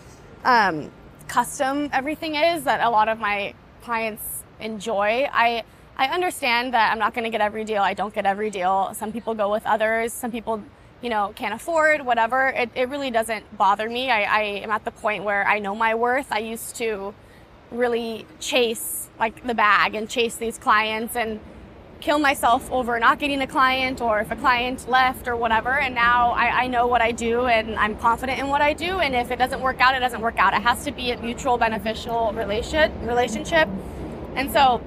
um, 0.45 0.91
custom 1.27 1.89
everything 1.91 2.35
is 2.35 2.63
that 2.63 2.81
a 2.81 2.89
lot 2.89 3.09
of 3.09 3.19
my 3.19 3.53
clients 3.81 4.43
enjoy. 4.59 5.27
I, 5.31 5.63
I 5.97 6.07
understand 6.07 6.73
that 6.73 6.91
I'm 6.91 6.99
not 6.99 7.13
going 7.13 7.23
to 7.23 7.29
get 7.29 7.41
every 7.41 7.65
deal. 7.65 7.81
I 7.81 7.93
don't 7.93 8.13
get 8.13 8.25
every 8.25 8.49
deal. 8.49 8.93
Some 8.93 9.11
people 9.11 9.33
go 9.33 9.51
with 9.51 9.65
others. 9.65 10.13
Some 10.13 10.31
people, 10.31 10.63
you 11.01 11.09
know, 11.09 11.33
can't 11.35 11.53
afford 11.53 12.05
whatever. 12.05 12.49
It, 12.49 12.69
it 12.75 12.89
really 12.89 13.11
doesn't 13.11 13.57
bother 13.57 13.89
me. 13.89 14.09
I, 14.11 14.21
I 14.23 14.41
am 14.63 14.71
at 14.71 14.85
the 14.85 14.91
point 14.91 15.23
where 15.23 15.47
I 15.47 15.59
know 15.59 15.75
my 15.75 15.95
worth. 15.95 16.31
I 16.31 16.39
used 16.39 16.75
to 16.77 17.13
really 17.71 18.25
chase 18.39 19.09
like 19.19 19.45
the 19.45 19.53
bag 19.53 19.95
and 19.95 20.09
chase 20.09 20.35
these 20.35 20.57
clients 20.57 21.15
and 21.15 21.39
kill 22.01 22.19
myself 22.19 22.71
over 22.71 22.99
not 22.99 23.19
getting 23.19 23.41
a 23.41 23.47
client 23.47 24.01
or 24.01 24.19
if 24.19 24.31
a 24.31 24.35
client 24.35 24.87
left 24.87 25.27
or 25.27 25.35
whatever. 25.35 25.79
And 25.79 25.93
now 25.93 26.31
I, 26.31 26.63
I 26.63 26.67
know 26.67 26.87
what 26.87 27.01
I 27.01 27.11
do 27.11 27.45
and 27.47 27.75
I'm 27.75 27.97
confident 27.97 28.39
in 28.39 28.47
what 28.47 28.61
I 28.61 28.73
do. 28.73 28.99
And 28.99 29.15
if 29.15 29.31
it 29.31 29.37
doesn't 29.37 29.61
work 29.61 29.81
out, 29.81 29.95
it 29.95 29.99
doesn't 29.99 30.21
work 30.21 30.37
out. 30.37 30.53
It 30.53 30.61
has 30.61 30.85
to 30.85 30.91
be 30.91 31.11
a 31.11 31.21
mutual 31.21 31.57
beneficial 31.57 32.31
relation 32.33 32.91
relationship. 33.05 33.67
And 34.35 34.51
so 34.51 34.81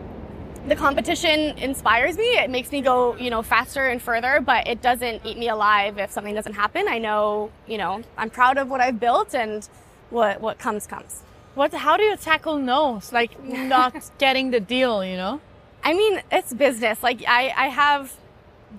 the 0.66 0.77
competition 0.77 1.59
inspires 1.59 2.16
me. 2.16 2.38
It 2.38 2.48
makes 2.48 2.70
me 2.70 2.81
go, 2.81 3.16
you 3.16 3.31
know, 3.31 3.42
faster 3.42 3.88
and 3.88 4.01
further, 4.01 4.40
but 4.40 4.66
it 4.68 4.81
doesn't 4.81 5.27
eat 5.27 5.37
me 5.37 5.48
alive 5.48 5.98
if 5.98 6.11
something 6.11 6.35
doesn't 6.35 6.55
happen. 6.55 6.87
I 6.88 6.98
know, 6.98 7.51
you 7.66 7.79
know, 7.79 8.03
I'm 8.16 8.31
proud 8.31 8.59
of 8.59 8.68
what 8.68 8.81
I've 8.81 9.01
built 9.01 9.35
and 9.35 9.68
what 10.11 10.40
what 10.40 10.59
comes 10.59 10.87
comes. 10.87 11.22
What 11.55 11.75
how 11.75 11.96
do 11.96 12.05
you 12.05 12.16
tackle 12.16 12.59
no's? 12.59 13.12
Like 13.12 13.42
not 13.42 14.11
getting 14.18 14.51
the 14.51 14.61
deal, 14.61 15.05
you 15.05 15.16
know? 15.16 15.40
I 15.85 15.95
mean, 15.95 16.23
it's 16.31 16.55
business. 16.55 17.03
Like 17.03 17.25
I, 17.27 17.53
I 17.57 17.68
have 17.68 18.12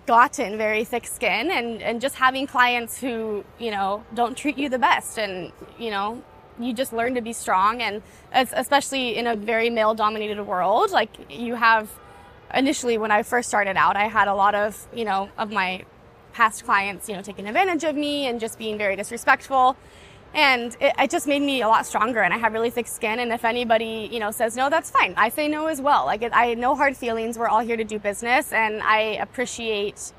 gotten 0.05 0.57
very 0.57 0.83
thick 0.83 1.05
skin 1.05 1.51
and, 1.51 1.81
and 1.81 2.01
just 2.01 2.15
having 2.15 2.47
clients 2.47 2.99
who, 2.99 3.43
you 3.59 3.71
know, 3.71 4.03
don't 4.13 4.35
treat 4.37 4.57
you 4.57 4.69
the 4.69 4.79
best 4.79 5.17
and, 5.17 5.51
you 5.77 5.91
know, 5.91 6.21
you 6.59 6.73
just 6.73 6.93
learn 6.93 7.15
to 7.15 7.21
be 7.21 7.33
strong 7.33 7.81
and 7.81 8.01
especially 8.31 9.17
in 9.17 9.27
a 9.27 9.35
very 9.35 9.69
male 9.69 9.93
dominated 9.93 10.41
world, 10.41 10.91
like 10.91 11.09
you 11.29 11.55
have 11.55 11.89
initially 12.53 12.97
when 12.97 13.11
I 13.11 13.23
first 13.23 13.49
started 13.49 13.75
out, 13.75 13.95
I 13.97 14.07
had 14.07 14.27
a 14.27 14.35
lot 14.35 14.55
of, 14.55 14.87
you 14.93 15.05
know, 15.05 15.29
of 15.37 15.51
my 15.51 15.83
past 16.33 16.63
clients, 16.63 17.09
you 17.09 17.15
know, 17.15 17.21
taking 17.21 17.47
advantage 17.47 17.83
of 17.83 17.95
me 17.95 18.27
and 18.27 18.39
just 18.39 18.57
being 18.57 18.77
very 18.77 18.95
disrespectful. 18.95 19.75
And 20.33 20.75
it, 20.79 20.93
it 20.97 21.09
just 21.11 21.27
made 21.27 21.41
me 21.41 21.61
a 21.61 21.67
lot 21.67 21.85
stronger 21.85 22.21
and 22.21 22.33
I 22.33 22.37
have 22.37 22.53
really 22.53 22.69
thick 22.71 22.87
skin. 22.87 23.19
And 23.19 23.31
if 23.31 23.45
anybody, 23.45 24.09
you 24.11 24.19
know, 24.19 24.31
says 24.31 24.55
no, 24.55 24.69
that's 24.69 24.89
fine. 24.89 25.13
I 25.15 25.29
say 25.29 25.47
no 25.47 25.67
as 25.67 25.79
well. 25.81 26.05
Like 26.05 26.21
it, 26.23 26.31
I 26.33 26.53
no 26.55 26.75
hard 26.75 26.97
feelings. 26.97 27.37
We're 27.37 27.47
all 27.47 27.59
here 27.59 27.77
to 27.77 27.83
do 27.83 27.99
business 27.99 28.51
and 28.51 28.81
I 28.81 28.99
appreciate 29.21 30.11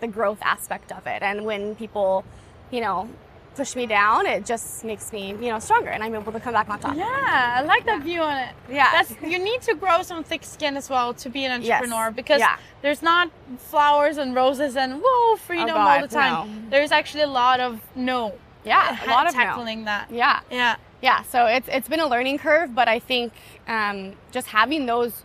the 0.00 0.06
growth 0.06 0.38
aspect 0.42 0.92
of 0.92 1.06
it. 1.06 1.22
And 1.22 1.44
when 1.46 1.74
people, 1.76 2.24
you 2.70 2.80
know, 2.82 3.08
push 3.56 3.76
me 3.76 3.86
down, 3.86 4.26
it 4.26 4.44
just 4.44 4.84
makes 4.84 5.12
me, 5.12 5.28
you 5.28 5.48
know, 5.48 5.58
stronger 5.60 5.88
and 5.88 6.02
I'm 6.02 6.14
able 6.14 6.32
to 6.32 6.40
come 6.40 6.52
back 6.52 6.68
on 6.68 6.78
top. 6.80 6.96
Yeah, 6.96 7.60
I 7.60 7.62
like 7.62 7.86
that 7.86 8.02
view 8.02 8.20
on 8.20 8.36
it. 8.36 8.48
Yeah. 8.68 8.90
That's 8.92 9.14
you 9.22 9.38
need 9.38 9.62
to 9.62 9.74
grow 9.74 10.02
some 10.02 10.24
thick 10.24 10.44
skin 10.44 10.76
as 10.76 10.90
well 10.90 11.14
to 11.14 11.30
be 11.30 11.44
an 11.46 11.62
Yes. 11.62 11.80
entrepreneur 11.80 12.10
because 12.10 12.40
Yeah. 12.40 12.56
there's 12.82 13.00
not 13.00 13.30
flowers 13.58 14.18
and 14.18 14.34
roses 14.34 14.76
and 14.76 15.00
whoa 15.02 15.36
freedom 15.36 15.70
oh, 15.70 15.78
all 15.78 16.00
God, 16.00 16.10
the 16.10 16.14
time. 16.14 16.32
no. 16.64 16.70
There's 16.70 16.90
actually 16.92 17.22
a 17.22 17.28
lot 17.28 17.60
of 17.60 17.80
no. 17.94 18.34
Yeah, 18.64 19.04
a 19.04 19.10
lot 19.10 19.26
of 19.28 19.34
no. 19.34 19.40
tackling 19.40 19.84
that. 19.84 20.10
Yeah. 20.10 20.40
Yeah. 20.50 20.76
yeah 21.02 21.22
so 21.22 21.46
it's 21.46 21.68
it's 21.68 21.88
been 21.88 22.00
a 22.00 22.06
learning 22.06 22.38
curve 22.38 22.74
but 22.74 22.88
i 22.88 22.98
think 22.98 23.32
um, 23.68 24.14
just 24.32 24.46
having 24.48 24.86
those 24.86 25.24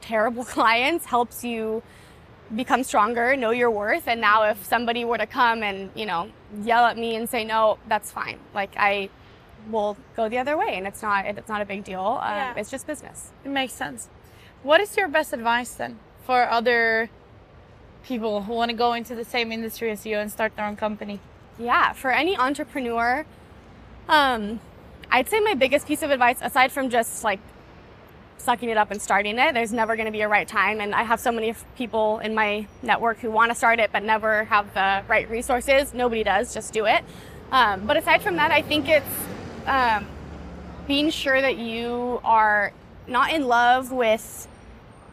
terrible 0.00 0.44
clients 0.56 1.04
helps 1.06 1.44
you 1.44 1.82
become 2.56 2.82
stronger 2.82 3.36
know 3.36 3.50
your 3.52 3.70
worth 3.70 4.08
and 4.08 4.20
now 4.20 4.42
if 4.42 4.64
somebody 4.64 5.04
were 5.04 5.18
to 5.18 5.26
come 5.26 5.62
and 5.62 5.90
you 5.94 6.04
know 6.06 6.28
yell 6.64 6.84
at 6.86 6.96
me 6.98 7.14
and 7.14 7.28
say 7.30 7.44
no 7.44 7.78
that's 7.86 8.10
fine 8.10 8.38
like 8.54 8.72
i 8.76 9.08
will 9.70 9.96
go 10.16 10.28
the 10.28 10.38
other 10.38 10.56
way 10.56 10.70
and 10.74 10.86
it's 10.86 11.02
not 11.02 11.24
it's 11.26 11.48
not 11.48 11.60
a 11.62 11.64
big 11.64 11.84
deal 11.84 12.18
um, 12.22 12.34
Yeah. 12.34 12.54
it's 12.56 12.70
just 12.70 12.86
business 12.86 13.30
It 13.44 13.50
makes 13.50 13.72
sense. 13.74 14.08
What 14.64 14.80
is 14.80 14.96
your 14.96 15.06
best 15.08 15.32
advice 15.32 15.72
then 15.74 15.98
for 16.26 16.50
other 16.50 17.08
people 18.02 18.42
who 18.42 18.52
want 18.54 18.70
to 18.70 18.76
go 18.76 18.92
into 18.94 19.14
the 19.14 19.24
same 19.24 19.52
industry 19.52 19.90
as 19.90 20.04
you 20.04 20.16
and 20.18 20.30
start 20.32 20.56
their 20.56 20.66
own 20.66 20.76
company? 20.76 21.20
Yeah 21.60 21.92
for 21.92 22.10
any 22.10 22.36
entrepreneur 22.36 23.24
um, 24.08 24.58
i'd 25.10 25.28
say 25.28 25.40
my 25.40 25.54
biggest 25.54 25.86
piece 25.86 26.02
of 26.02 26.10
advice 26.10 26.38
aside 26.42 26.72
from 26.72 26.90
just 26.90 27.22
like 27.22 27.40
sucking 28.38 28.70
it 28.70 28.78
up 28.78 28.90
and 28.90 29.02
starting 29.02 29.38
it 29.38 29.52
there's 29.52 29.72
never 29.72 29.96
going 29.96 30.06
to 30.06 30.12
be 30.12 30.22
a 30.22 30.28
right 30.28 30.48
time 30.48 30.80
and 30.80 30.94
i 30.94 31.02
have 31.02 31.20
so 31.20 31.30
many 31.30 31.54
people 31.76 32.18
in 32.20 32.34
my 32.34 32.66
network 32.82 33.18
who 33.18 33.30
want 33.30 33.50
to 33.50 33.54
start 33.54 33.78
it 33.78 33.90
but 33.92 34.02
never 34.02 34.44
have 34.44 34.72
the 34.72 35.02
right 35.08 35.28
resources 35.28 35.92
nobody 35.92 36.24
does 36.24 36.54
just 36.54 36.72
do 36.72 36.86
it. 36.86 37.04
Um, 37.52 37.86
but 37.86 37.96
aside 37.96 38.22
from 38.22 38.36
that 38.36 38.50
i 38.50 38.62
think 38.62 38.88
it's 38.88 39.06
um, 39.66 40.06
being 40.86 41.10
sure 41.10 41.40
that 41.40 41.58
you 41.58 42.20
are 42.24 42.72
not 43.06 43.32
in 43.32 43.46
love 43.46 43.92
with 43.92 44.48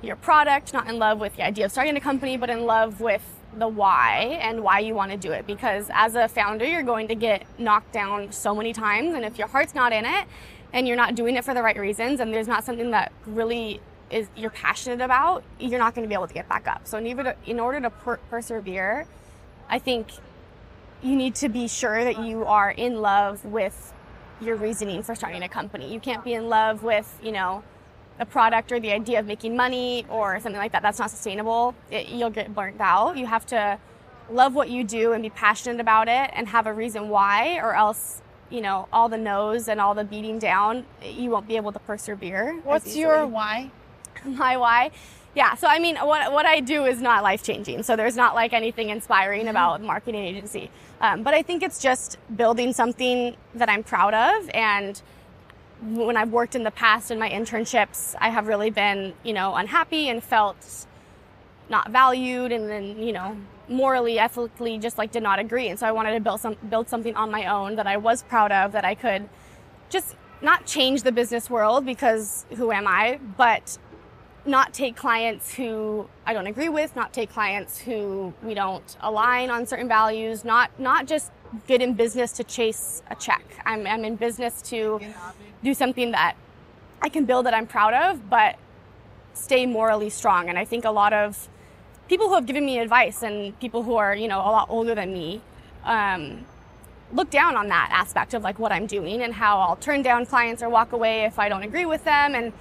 your 0.02 0.16
product, 0.16 0.74
not 0.74 0.88
in 0.88 1.00
love 1.00 1.20
with 1.20 1.36
the 1.36 1.44
idea 1.44 1.66
of 1.66 1.72
starting 1.72 1.96
a 1.98 2.00
company, 2.00 2.38
but 2.38 2.50
in 2.50 2.66
love 2.66 3.02
with 3.02 3.22
the 3.58 3.68
why 3.68 4.40
and 4.42 4.64
why 4.64 4.80
you 4.80 4.94
want 4.94 5.12
to 5.12 5.18
do 5.18 5.32
it. 5.32 5.48
Because 5.48 5.90
as 5.94 6.16
a 6.16 6.28
founder, 6.28 6.66
you're 6.66 6.84
going 6.84 7.08
to 7.08 7.16
get 7.16 7.46
knocked 7.60 7.92
down 7.92 8.32
so 8.32 8.54
many 8.56 8.74
times. 8.74 9.14
And 9.14 9.26
if 9.26 9.38
your 9.38 9.48
heart's 9.48 9.76
not 9.76 9.94
in 9.94 10.06
it 10.06 10.28
and 10.74 10.88
you're 10.88 10.98
not 10.98 11.16
doing 11.16 11.36
it 11.36 11.46
for 11.46 11.54
the 11.54 11.62
right 11.62 11.78
reasons 11.78 12.20
and 12.20 12.34
there's 12.34 12.48
not 12.48 12.64
something 12.64 12.92
that 12.92 13.12
really 13.26 13.82
is 14.10 14.28
you're 14.36 14.50
passionate 14.52 15.02
about, 15.02 15.44
you're 15.60 15.80
not 15.80 15.94
going 15.94 16.04
to 16.04 16.10
be 16.10 16.14
able 16.14 16.28
to 16.28 16.34
get 16.34 16.48
back 16.48 16.68
up. 16.68 16.88
So 16.88 16.98
in 16.98 17.08
order 17.08 17.24
to, 17.24 17.50
in 17.50 17.60
order 17.60 17.82
to 17.82 17.90
per- 17.90 18.20
persevere, 18.30 19.06
I 19.70 19.80
think 19.80 20.12
you 21.02 21.16
need 21.16 21.36
to 21.36 21.50
be 21.50 21.68
sure 21.68 22.04
that 22.04 22.20
you 22.20 22.46
are 22.46 22.72
in 22.72 23.02
love 23.02 23.44
with 23.46 23.94
your 24.40 24.56
reasoning 24.56 25.04
for 25.04 25.16
starting 25.16 25.44
a 25.44 25.50
company. 25.50 25.92
You 25.92 26.00
can't 26.00 26.24
be 26.24 26.34
in 26.34 26.48
love 26.48 26.84
with, 26.84 27.20
you 27.24 27.32
know, 27.32 27.64
a 28.20 28.26
product 28.26 28.72
or 28.72 28.80
the 28.80 28.92
idea 28.92 29.20
of 29.20 29.26
making 29.26 29.56
money 29.56 30.06
or 30.10 30.40
something 30.40 30.60
like 30.60 30.72
that. 30.72 30.82
That's 30.82 31.00
not 31.00 31.12
sustainable. 31.12 31.76
It, 31.92 32.10
you'll 32.10 32.30
get 32.30 32.54
burnt 32.54 32.80
out. 32.80 33.18
You 33.18 33.26
have 33.26 33.46
to 33.48 33.80
love 34.30 34.56
what 34.56 34.70
you 34.70 34.84
do 34.84 35.14
and 35.14 35.24
be 35.24 35.30
passionate 35.30 35.80
about 35.80 36.08
it 36.08 36.32
and 36.34 36.48
have 36.48 36.68
a 36.68 36.74
reason 36.74 37.10
why, 37.10 37.58
or 37.58 37.74
else, 37.76 38.22
you 38.50 38.62
know, 38.62 38.88
all 38.92 39.10
the 39.10 39.18
no's 39.18 39.68
and 39.68 39.80
all 39.80 39.94
the 39.94 40.04
beating 40.04 40.40
down, 40.40 40.86
you 41.04 41.30
won't 41.30 41.48
be 41.48 41.56
able 41.56 41.72
to 41.72 41.80
persevere. 41.80 42.60
What's 42.64 42.96
your 42.96 43.26
why? 43.28 43.72
my 44.26 44.58
why? 44.58 44.92
Yeah, 45.36 45.54
so 45.54 45.68
I 45.68 45.78
mean, 45.78 45.98
what, 45.98 46.32
what 46.34 46.48
I 46.48 46.62
do 46.62 46.86
is 46.86 47.00
not 47.00 47.22
life 47.22 47.44
changing. 47.44 47.84
So 47.84 47.96
there's 47.96 48.16
not 48.16 48.34
like 48.34 48.54
anything 48.54 48.90
inspiring 48.90 49.48
about 49.48 49.82
marketing 49.84 50.24
agency. 50.24 50.72
Um, 51.00 51.22
but 51.22 51.36
I 51.36 51.44
think 51.44 51.62
it's 51.62 51.80
just 51.80 52.18
building 52.36 52.74
something 52.74 53.36
that 53.54 53.70
I'm 53.70 53.84
proud 53.84 54.16
of. 54.16 54.50
And 54.50 55.00
when 55.82 56.18
I've 56.18 56.32
worked 56.32 56.56
in 56.56 56.64
the 56.64 56.72
past 56.72 57.12
in 57.12 57.20
my 57.20 57.30
internships, 57.30 58.16
I 58.20 58.30
have 58.30 58.48
really 58.48 58.70
been, 58.70 59.14
you 59.24 59.34
know, 59.34 59.56
unhappy 59.56 60.10
and 60.10 60.24
felt 60.24 60.88
not 61.70 61.92
valued 61.92 62.52
and 62.52 62.70
then, 62.70 63.02
you 63.02 63.12
know, 63.12 63.38
morally, 63.70 64.18
ethically 64.18 64.78
just 64.78 64.98
like 64.98 65.12
did 65.12 65.24
not 65.24 65.40
agree. 65.40 65.68
And 65.68 65.80
so 65.80 65.86
I 65.86 65.92
wanted 65.92 66.14
to 66.14 66.20
build 66.20 66.40
some 66.40 66.56
build 66.70 66.90
something 66.90 67.16
on 67.16 67.30
my 67.30 67.46
own 67.46 67.76
that 67.76 67.88
I 67.88 67.98
was 67.98 68.24
proud 68.24 68.52
of 68.52 68.72
that 68.72 68.86
I 68.86 68.96
could 68.96 69.28
just 69.90 70.16
not 70.42 70.66
change 70.66 71.04
the 71.04 71.12
business 71.12 71.50
world 71.50 71.86
because 71.86 72.46
who 72.56 72.72
am 72.72 72.88
I, 72.88 73.20
but 73.38 73.78
not 74.46 74.74
take 74.74 74.96
clients 74.96 75.54
who 75.54 76.08
I 76.26 76.34
don't 76.34 76.48
agree 76.48 76.70
with, 76.70 76.96
not 76.96 77.12
take 77.12 77.30
clients 77.32 77.80
who 77.80 78.34
we 78.42 78.54
don't 78.54 78.98
align 79.02 79.50
on 79.50 79.66
certain 79.66 79.88
values, 79.88 80.46
not 80.46 80.80
not 80.80 81.06
just 81.06 81.32
get 81.68 81.82
in 81.82 81.94
business 81.94 82.32
to 82.34 82.44
chase 82.44 83.02
a 83.10 83.16
check. 83.16 83.44
I'm, 83.66 83.88
I'm 83.88 84.06
in 84.06 84.16
business 84.16 84.62
to 84.64 85.00
do 85.64 85.74
something 85.74 86.12
that 86.12 86.36
I 87.02 87.10
can 87.10 87.26
build 87.26 87.46
that 87.46 87.54
I'm 87.54 87.68
proud 87.68 87.94
of, 87.94 88.30
but 88.30 88.58
stay 89.34 89.66
morally 89.66 90.10
strong. 90.10 90.50
And 90.50 90.58
I 90.58 90.66
think 90.66 90.86
a 90.86 90.92
lot 90.92 91.14
of 91.14 91.48
people 92.08 92.28
who 92.28 92.36
have 92.36 92.46
given 92.46 92.66
me 92.66 92.80
advice 92.80 93.24
and 93.24 93.58
people 93.60 93.84
who 93.84 93.96
are, 93.96 94.16
you 94.16 94.28
know, 94.28 94.40
a 94.40 94.52
lot 94.52 94.68
older 94.70 94.96
than 94.96 95.14
me, 95.14 95.42
um, 95.84 96.46
look 97.14 97.30
down 97.30 97.56
on 97.56 97.68
that 97.68 97.90
aspect 97.92 98.34
of 98.34 98.44
like 98.44 98.60
what 98.60 98.72
I'm 98.72 98.86
doing 98.86 99.22
and 99.22 99.34
how 99.34 99.60
I'll 99.60 99.76
turn 99.78 100.02
down 100.02 100.26
clients 100.26 100.62
or 100.62 100.70
walk 100.70 100.92
away 100.92 101.24
if 101.24 101.40
I 101.40 101.48
don't 101.50 101.64
agree 101.64 101.86
with 101.86 102.04
them 102.04 102.36
and 102.36 102.52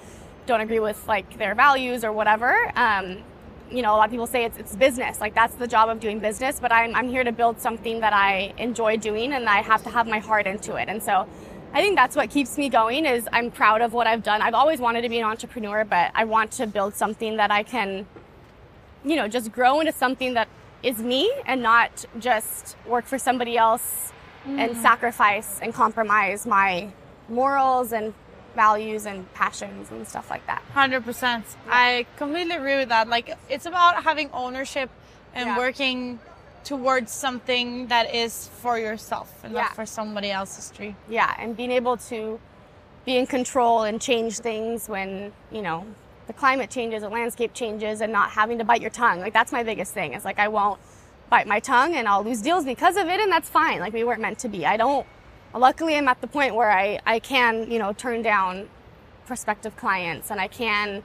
don't 0.47 0.61
agree 0.61 0.79
with 0.79 1.07
like 1.09 1.39
their 1.39 1.55
values 1.55 2.05
or 2.05 2.13
whatever. 2.13 2.71
Um, 2.77 3.19
you 3.71 3.83
know, 3.83 3.95
a 3.95 3.97
lot 3.97 4.05
of 4.05 4.11
people 4.11 4.27
say 4.27 4.45
it's, 4.45 4.59
it's 4.59 4.77
business. 4.77 5.21
Like 5.21 5.35
that's 5.35 5.55
the 5.57 5.67
job 5.67 5.89
of 5.89 6.01
doing 6.01 6.19
business, 6.19 6.61
but 6.61 6.73
I'm, 6.73 6.95
I'm 6.95 7.09
here 7.09 7.25
to 7.25 7.33
build 7.33 7.61
something 7.61 8.01
that 8.01 8.13
I 8.13 8.55
enjoy 8.59 8.97
doing 8.97 9.33
and 9.33 9.49
I 9.49 9.63
have 9.63 9.83
to 9.85 9.91
have 9.91 10.07
my 10.07 10.19
heart 10.19 10.47
into 10.47 10.77
it. 10.77 10.89
And 10.89 11.03
so 11.03 11.27
I 11.73 11.83
think 11.83 11.97
that's 11.97 12.17
what 12.17 12.31
keeps 12.31 12.57
me 12.57 12.69
going 12.69 13.05
is 13.05 13.29
I'm 13.33 13.51
proud 13.51 13.83
of 13.83 13.93
what 13.93 14.07
I've 14.07 14.23
done. 14.23 14.41
I've 14.41 14.55
always 14.55 14.81
wanted 14.81 15.03
to 15.03 15.09
be 15.09 15.19
an 15.19 15.25
entrepreneur, 15.25 15.85
but 15.85 16.11
I 16.15 16.25
want 16.25 16.53
to 16.53 16.67
build 16.67 16.95
something 16.95 17.37
that 17.37 17.51
I 17.51 17.63
can, 17.63 18.07
you 19.05 19.17
know, 19.17 19.29
just 19.29 19.53
grow 19.53 19.81
into 19.81 19.93
something 19.93 20.35
that 20.35 20.49
is 20.83 20.99
me 21.01 21.31
and 21.45 21.63
not 21.63 22.05
just 22.19 22.77
work 22.87 23.05
for 23.05 23.19
somebody 23.19 23.59
else 23.59 24.13
mm. 24.47 24.59
and 24.59 24.77
sacrifice 24.77 25.59
and 25.61 25.75
compromise 25.75 26.47
my 26.47 26.89
morals 27.29 27.93
and 27.93 28.15
values 28.57 29.07
and 29.07 29.33
passions 29.35 29.91
and 29.93 30.09
stuff 30.09 30.31
like 30.31 30.45
that. 30.49 30.63
100%. 30.75 31.23
Yeah. 31.23 31.43
I 31.69 32.07
completely 32.17 32.57
agree 32.57 32.77
with 32.77 32.89
that. 32.89 33.07
Like, 33.09 33.37
it's 33.49 33.67
about 33.67 34.03
having 34.03 34.31
ownership 34.33 34.91
and 35.35 35.51
yeah. 35.51 35.59
working 35.59 36.19
towards 36.65 37.13
something 37.13 37.87
that 37.87 38.13
is 38.13 38.49
for 38.61 38.77
yourself 38.77 39.33
and 39.45 39.55
yeah. 39.55 39.63
not 39.63 39.77
for 39.77 39.87
somebody 39.87 40.33
else's 40.33 40.71
dream. 40.77 40.97
Yeah, 41.09 41.33
and 41.39 41.57
being 41.57 41.71
able 41.71 41.97
to 42.09 42.41
be 43.05 43.17
in 43.17 43.27
control 43.27 43.85
and 43.85 44.01
change 44.01 44.39
things 44.39 44.89
when, 44.89 45.33
you 45.53 45.63
know, 45.63 45.87
the 46.27 46.33
climate 46.33 46.71
changes, 46.71 47.03
the 47.03 47.09
landscape 47.09 47.55
changes, 47.55 48.01
and 48.01 48.13
not 48.13 48.31
having 48.31 48.59
to 48.59 48.65
bite 48.65 48.81
your 48.81 48.91
tongue. 48.91 49.21
Like, 49.21 49.33
that's 49.33 49.53
my 49.53 49.63
biggest 49.63 49.95
thing. 49.95 50.13
It's 50.13 50.25
like, 50.25 50.41
I 50.41 50.49
won't 50.49 50.81
bite 51.31 51.47
my 51.47 51.61
tongue 51.61 51.95
and 51.95 52.09
I'll 52.09 52.25
lose 52.25 52.43
deals 52.43 52.65
because 52.65 52.97
of 52.97 53.07
it, 53.07 53.21
and 53.21 53.31
that's 53.31 53.49
fine. 53.49 53.79
Like, 53.79 53.93
we 53.93 54.03
weren't 54.03 54.21
meant 54.21 54.41
to 54.41 54.49
be. 54.49 54.67
I 54.67 54.77
don't 54.77 55.07
luckily 55.59 55.97
I'm 55.97 56.09
at 56.09 56.21
the 56.21 56.27
point 56.27 56.55
where 56.55 56.71
I, 56.71 57.01
I 57.07 57.19
can, 57.19 57.71
you 57.71 57.79
know, 57.79 57.93
turn 57.93 58.23
down 58.23 58.69
prospective 59.27 59.77
clients 59.77 60.31
and 60.31 60.41
I 60.41 60.49
can 60.49 61.03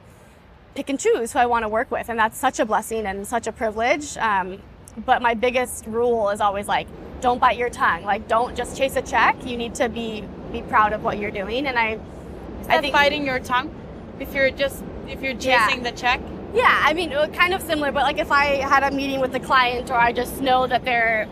pick 0.74 0.88
and 0.88 0.98
choose 0.98 1.32
who 1.32 1.38
I 1.38 1.46
want 1.46 1.64
to 1.64 1.68
work 1.68 1.90
with. 1.90 2.08
And 2.08 2.18
that's 2.18 2.38
such 2.38 2.60
a 2.60 2.64
blessing 2.64 3.06
and 3.06 3.26
such 3.26 3.46
a 3.46 3.52
privilege. 3.52 4.16
Um, 4.16 4.60
but 5.04 5.22
my 5.22 5.34
biggest 5.34 5.86
rule 5.86 6.30
is 6.30 6.40
always 6.40 6.68
like, 6.68 6.86
don't 7.20 7.40
bite 7.40 7.56
your 7.56 7.70
tongue. 7.70 8.04
Like, 8.04 8.26
don't 8.28 8.56
just 8.56 8.76
chase 8.76 8.96
a 8.96 9.02
check. 9.02 9.44
You 9.46 9.56
need 9.56 9.74
to 9.76 9.88
be, 9.88 10.24
be 10.50 10.62
proud 10.62 10.92
of 10.92 11.02
what 11.02 11.18
you're 11.18 11.30
doing. 11.30 11.66
And 11.66 11.78
I, 11.78 11.92
is 11.92 12.68
I 12.68 12.80
think, 12.80 12.92
biting 12.92 13.24
your 13.24 13.38
tongue? 13.38 13.74
If 14.18 14.34
you're 14.34 14.50
just, 14.50 14.82
if 15.08 15.22
you're 15.22 15.34
chasing 15.34 15.84
yeah. 15.84 15.90
the 15.90 15.96
check? 15.96 16.20
Yeah, 16.54 16.82
I 16.84 16.92
mean, 16.92 17.10
kind 17.32 17.54
of 17.54 17.62
similar, 17.62 17.92
but 17.92 18.02
like 18.02 18.18
if 18.18 18.30
I 18.30 18.56
had 18.56 18.82
a 18.82 18.94
meeting 18.94 19.20
with 19.20 19.34
a 19.34 19.40
client 19.40 19.90
or 19.90 19.94
I 19.94 20.12
just 20.12 20.40
know 20.40 20.66
that 20.66 20.84
they're, 20.84 21.26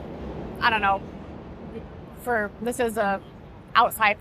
I 0.61 0.71
don't 0.71 0.81
know, 0.81 1.03
for 2.21 2.51
this 2.61 2.81
is 2.81 2.97
a 2.97 3.21
outside 3.75 4.19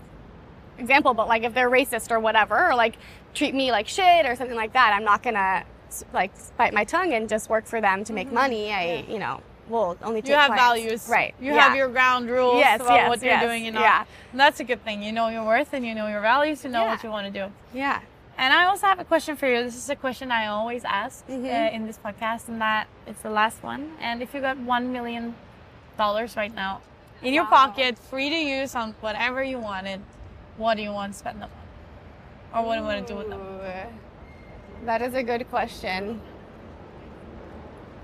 example, 0.78 1.14
but 1.14 1.28
like 1.28 1.42
if 1.42 1.54
they're 1.54 1.70
racist 1.70 2.10
or 2.10 2.20
whatever, 2.20 2.70
or 2.70 2.74
like 2.74 2.96
treat 3.34 3.54
me 3.54 3.70
like 3.70 3.88
shit 3.88 4.26
or 4.26 4.34
something 4.36 4.56
like 4.56 4.72
that, 4.72 4.92
I'm 4.94 5.04
not 5.04 5.22
gonna 5.22 5.64
like 6.12 6.32
bite 6.56 6.72
my 6.72 6.84
tongue 6.84 7.12
and 7.12 7.28
just 7.28 7.48
work 7.48 7.66
for 7.66 7.80
them 7.80 8.04
to 8.04 8.12
make 8.12 8.26
mm-hmm. 8.26 8.36
money. 8.36 8.72
I, 8.72 9.04
you 9.08 9.18
know, 9.18 9.40
will 9.68 9.96
only 10.02 10.22
take 10.22 10.30
You 10.30 10.36
have 10.36 10.48
clients. 10.48 10.64
values. 10.64 11.08
Right. 11.08 11.34
You 11.40 11.52
yeah. 11.52 11.68
have 11.68 11.76
your 11.76 11.88
ground 11.88 12.28
rules 12.28 12.58
yes, 12.58 12.80
about 12.80 12.94
yes, 12.94 13.08
what 13.08 13.22
yes, 13.22 13.40
you're 13.40 13.48
doing 13.48 13.66
and 13.66 13.76
all. 13.76 13.82
Yeah. 13.82 14.04
And 14.32 14.40
that's 14.40 14.60
a 14.60 14.64
good 14.64 14.84
thing. 14.84 15.02
You 15.02 15.12
know 15.12 15.28
your 15.28 15.44
worth 15.44 15.72
and 15.72 15.86
you 15.86 15.94
know 15.94 16.08
your 16.08 16.20
values, 16.20 16.64
you 16.64 16.70
know 16.70 16.82
yeah. 16.82 16.90
what 16.90 17.02
you 17.02 17.10
want 17.10 17.32
to 17.32 17.46
do. 17.46 17.52
Yeah. 17.72 18.00
And 18.36 18.54
I 18.54 18.66
also 18.66 18.86
have 18.86 18.98
a 18.98 19.04
question 19.04 19.36
for 19.36 19.46
you. 19.46 19.62
This 19.62 19.76
is 19.76 19.90
a 19.90 19.96
question 19.96 20.30
I 20.32 20.46
always 20.46 20.82
ask 20.84 21.26
mm-hmm. 21.26 21.44
uh, 21.44 21.76
in 21.76 21.86
this 21.86 21.98
podcast, 21.98 22.48
and 22.48 22.58
that 22.62 22.88
it's 23.06 23.20
the 23.20 23.30
last 23.30 23.62
one. 23.62 23.92
And 24.00 24.22
if 24.22 24.32
you 24.32 24.40
got 24.40 24.56
one 24.56 24.92
million 24.92 25.34
dollars 25.98 26.36
right 26.36 26.54
now, 26.54 26.80
in 27.22 27.34
your 27.34 27.44
wow. 27.44 27.50
pocket, 27.50 27.98
free 27.98 28.30
to 28.30 28.36
use 28.36 28.74
on 28.74 28.94
whatever 29.00 29.42
you 29.42 29.58
wanted. 29.58 30.00
What 30.56 30.76
do 30.76 30.82
you 30.82 30.92
want 30.92 31.12
to 31.12 31.18
spend 31.18 31.40
them 31.40 31.50
on? 32.52 32.62
Or 32.62 32.66
what 32.66 32.74
do 32.74 32.80
you 32.80 32.86
want 32.86 33.06
to 33.06 33.12
do 33.12 33.18
with 33.18 33.28
them? 33.28 33.40
That 34.84 35.02
is 35.02 35.14
a 35.14 35.22
good 35.22 35.48
question. 35.50 36.20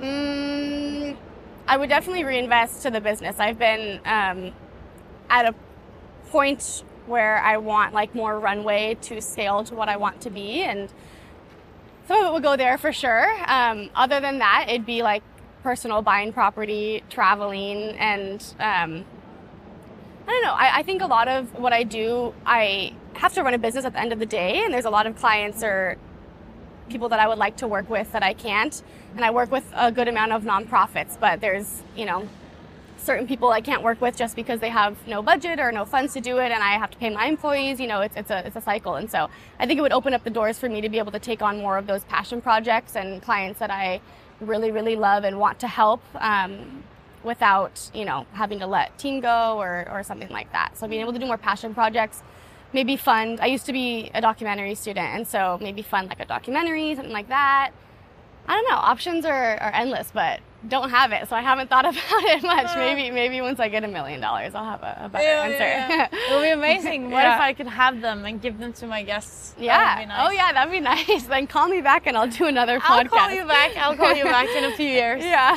Mm, 0.01 1.17
I 1.67 1.77
would 1.77 1.89
definitely 1.89 2.25
reinvest 2.25 2.83
to 2.83 2.91
the 2.91 3.01
business. 3.01 3.41
I've 3.41 3.59
been 3.59 4.01
um, 4.05 4.53
at 5.31 5.47
a 5.47 5.55
point 6.29 6.85
where 7.07 7.39
I 7.39 7.57
want 7.57 7.95
like 7.95 8.15
more 8.15 8.39
runway 8.39 8.97
to 9.03 9.21
scale 9.23 9.65
to 9.65 9.75
what 9.75 9.89
I 9.89 9.97
want 9.97 10.21
to 10.23 10.31
be, 10.31 10.63
and 10.63 10.91
some 12.07 12.21
of 12.21 12.27
it 12.27 12.33
will 12.33 12.41
go 12.41 12.57
there 12.57 12.77
for 12.77 12.93
sure. 12.93 13.35
Um, 13.47 13.91
other 13.95 14.21
than 14.21 14.39
that, 14.39 14.67
it'd 14.69 14.87
be 14.87 15.03
like 15.03 15.23
personal 15.67 16.01
buying 16.01 16.33
property, 16.33 17.03
traveling, 17.11 17.99
and 17.99 18.41
um, 18.61 19.05
I 20.25 20.31
don't 20.31 20.43
know. 20.45 20.53
I, 20.53 20.79
I, 20.79 20.83
think 20.85 21.03
a 21.03 21.07
lot 21.07 21.27
of 21.27 21.53
what 21.59 21.73
I 21.73 21.83
do, 21.83 22.33
I 22.47 22.95
have 23.15 23.33
to 23.35 23.43
run 23.43 23.53
a 23.53 23.59
business 23.59 23.85
at 23.85 23.93
the 23.93 23.99
end 23.99 24.13
of 24.13 24.21
the 24.21 24.27
day, 24.27 24.63
and 24.63 24.73
there's 24.73 24.85
a 24.85 24.91
lot 24.91 25.09
of 25.09 25.17
clients 25.17 25.65
or 25.65 25.97
people 26.89 27.09
that 27.09 27.19
I 27.19 27.27
would 27.27 27.39
like 27.39 27.57
to 27.57 27.67
work 27.67 27.91
with 27.91 28.13
that 28.13 28.23
I 28.23 28.33
can't. 28.33 28.81
And 29.17 29.25
I 29.25 29.33
work 29.33 29.51
with 29.51 29.65
a 29.75 29.91
good 29.91 30.07
amount 30.07 30.31
of 30.31 30.45
nonprofits, 30.45 31.19
but 31.19 31.41
there's, 31.41 31.83
you 31.97 32.05
know, 32.05 32.29
certain 32.97 33.27
people 33.27 33.51
I 33.51 33.61
can't 33.61 33.83
work 33.83 34.01
with 34.01 34.17
just 34.17 34.37
because 34.37 34.61
they 34.61 34.69
have 34.69 34.97
no 35.09 35.21
budget 35.21 35.59
or 35.59 35.73
no 35.73 35.85
funds 35.85 36.15
to 36.15 36.21
do 36.21 36.39
it, 36.39 36.53
and 36.53 36.63
I 36.63 36.79
have 36.79 36.93
to 36.93 36.99
pay 36.99 37.11
my 37.11 37.27
employees. 37.27 37.81
You 37.81 37.89
know, 37.89 38.03
it's, 38.03 38.17
it's 38.17 38.31
a 38.31 38.47
it's 38.47 38.55
a 38.55 38.61
cycle, 38.61 38.95
and 38.95 39.11
so 39.11 39.29
I 39.59 39.67
think 39.67 39.79
it 39.79 39.83
would 39.83 39.99
open 40.01 40.15
up 40.15 40.23
the 40.23 40.31
doors 40.31 40.61
for 40.61 40.69
me 40.69 40.81
to 40.81 40.89
be 40.89 40.99
able 40.99 41.11
to 41.11 41.19
take 41.19 41.43
on 41.43 41.59
more 41.59 41.77
of 41.77 41.89
those 41.89 42.05
passion 42.05 42.41
projects 42.41 42.95
and 42.95 43.21
clients 43.21 43.59
that 43.59 43.73
I 43.73 44.01
really, 44.41 44.71
really 44.71 44.97
love 44.97 45.25
and 45.25 45.39
want 45.39 45.59
to 45.61 45.69
help 45.69 46.03
um, 46.17 46.83
without, 47.23 47.91
you 47.95 48.05
know, 48.05 48.27
having 48.33 48.59
to 48.61 48.67
let 48.67 48.97
team 48.99 49.21
go 49.21 49.59
or, 49.59 49.89
or 49.91 50.03
something 50.03 50.29
like 50.31 50.51
that. 50.53 50.77
So 50.77 50.87
being 50.87 51.01
able 51.01 51.13
to 51.13 51.19
do 51.19 51.27
more 51.27 51.39
passion 51.39 51.75
projects, 51.75 52.23
maybe 52.73 52.97
fund. 52.97 53.41
I 53.41 53.47
used 53.47 53.67
to 53.67 53.73
be 53.73 54.11
a 54.15 54.21
documentary 54.21 54.75
student, 54.75 55.09
and 55.09 55.27
so 55.27 55.59
maybe 55.61 55.83
fund 55.83 56.09
like 56.09 56.21
a 56.21 56.27
documentary, 56.27 56.95
something 56.95 57.13
like 57.13 57.29
that. 57.29 57.71
I 58.47 58.55
don't 58.55 58.69
know. 58.71 58.77
Options 58.77 59.25
are, 59.25 59.57
are 59.59 59.73
endless, 59.75 60.11
but 60.13 60.41
don't 60.69 60.91
have 60.91 61.13
it, 61.13 61.29
so 61.29 61.37
I 61.37 61.43
haven't 61.43 61.69
thought 61.71 61.85
about 61.93 62.23
it 62.25 62.43
much. 62.43 62.67
Uh, 62.67 62.77
maybe 62.77 63.11
maybe 63.11 63.41
once 63.41 63.59
I 63.61 63.69
get 63.69 63.85
a 63.85 63.89
million 63.89 64.21
dollars, 64.21 64.55
I'll 64.55 64.65
have 64.65 64.83
a, 64.83 65.05
a 65.05 65.09
better 65.09 65.25
yeah, 65.25 65.43
answer. 65.43 65.59
Yeah, 65.59 66.09
yeah. 66.13 66.27
It'll 66.29 66.43
be 66.43 66.51
amazing. 66.51 67.11
What 67.11 67.25
if 67.25 67.41
I 67.41 67.53
could 67.53 67.67
have 67.69 68.01
them 68.01 68.25
and 68.25 68.41
give 68.41 68.59
them 68.59 68.73
to 68.75 68.87
my 68.87 69.03
guests? 69.03 69.55
Yeah. 69.59 70.05
Nice. 70.07 70.27
Oh 70.27 70.31
yeah, 70.31 70.53
that'd 70.53 70.73
be 70.73 70.81
nice. 70.95 71.25
then 71.25 71.47
call 71.47 71.69
me 71.69 71.81
back 71.81 72.07
and 72.07 72.17
I'll 72.17 72.29
do 72.29 72.47
another 72.47 72.79
podcast. 72.81 72.91
I'll 72.91 73.09
call 73.09 73.31
you 73.31 73.45
back. 73.45 73.77
I'll 73.77 73.97
call 73.97 74.15
you 74.15 74.25
back 74.25 74.49
in 74.49 74.65
a 74.65 74.77
few 74.77 74.89
years. 74.89 75.25
Yeah. 75.25 75.57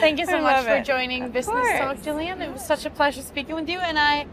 Thank 0.00 0.18
you 0.18 0.26
so 0.26 0.38
I 0.38 0.40
much 0.40 0.64
for 0.64 0.76
it. 0.76 0.84
joining 0.84 1.24
of 1.24 1.32
Business 1.32 1.54
course. 1.54 1.78
Talk, 1.78 1.96
Jillian. 1.98 2.40
It 2.40 2.52
was 2.52 2.64
such 2.64 2.84
a 2.86 2.90
pleasure 2.90 3.22
speaking 3.22 3.54
with 3.54 3.68
you, 3.68 3.78
and 3.78 3.98
I 3.98 4.26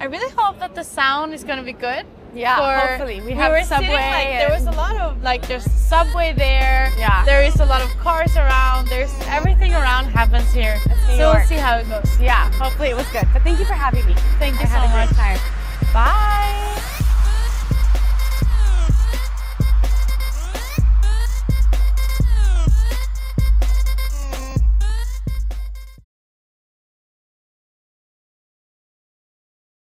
I 0.00 0.06
really 0.06 0.32
hope 0.36 0.58
that 0.58 0.74
the 0.74 0.82
sound 0.82 1.34
is 1.34 1.44
going 1.44 1.58
to 1.58 1.64
be 1.64 1.72
good. 1.72 2.04
Yeah, 2.34 2.56
for, 2.56 2.88
hopefully 2.88 3.20
we, 3.20 3.26
we 3.28 3.32
have 3.32 3.52
were 3.52 3.62
subway. 3.62 3.86
Sitting, 3.86 3.96
like, 3.96 4.28
there 4.28 4.50
was 4.50 4.66
a 4.66 4.72
lot 4.72 4.96
of 4.96 5.22
like 5.22 5.46
there's 5.46 5.64
subway 5.70 6.32
there. 6.36 6.92
Yeah. 6.98 7.24
There 7.24 7.42
is 7.42 7.60
a 7.60 7.64
lot 7.64 7.82
of 7.82 7.88
cars 7.98 8.36
around. 8.36 8.88
There's 8.88 9.12
everything 9.26 9.72
around 9.72 10.06
happens 10.06 10.52
here. 10.52 10.78
So 11.06 11.16
York. 11.16 11.36
we'll 11.36 11.46
see 11.46 11.56
how 11.56 11.76
it 11.78 11.88
goes. 11.88 12.20
Yeah, 12.20 12.50
hopefully 12.52 12.90
it 12.90 12.96
was 12.96 13.08
good. 13.08 13.26
But 13.32 13.42
thank 13.42 13.58
you 13.58 13.64
for 13.64 13.74
having 13.74 14.04
me. 14.06 14.14
Thank 14.38 14.60
you 14.60 14.66
I 14.68 14.86
so 14.86 14.88
much. 14.88 15.10
time. 15.16 17.03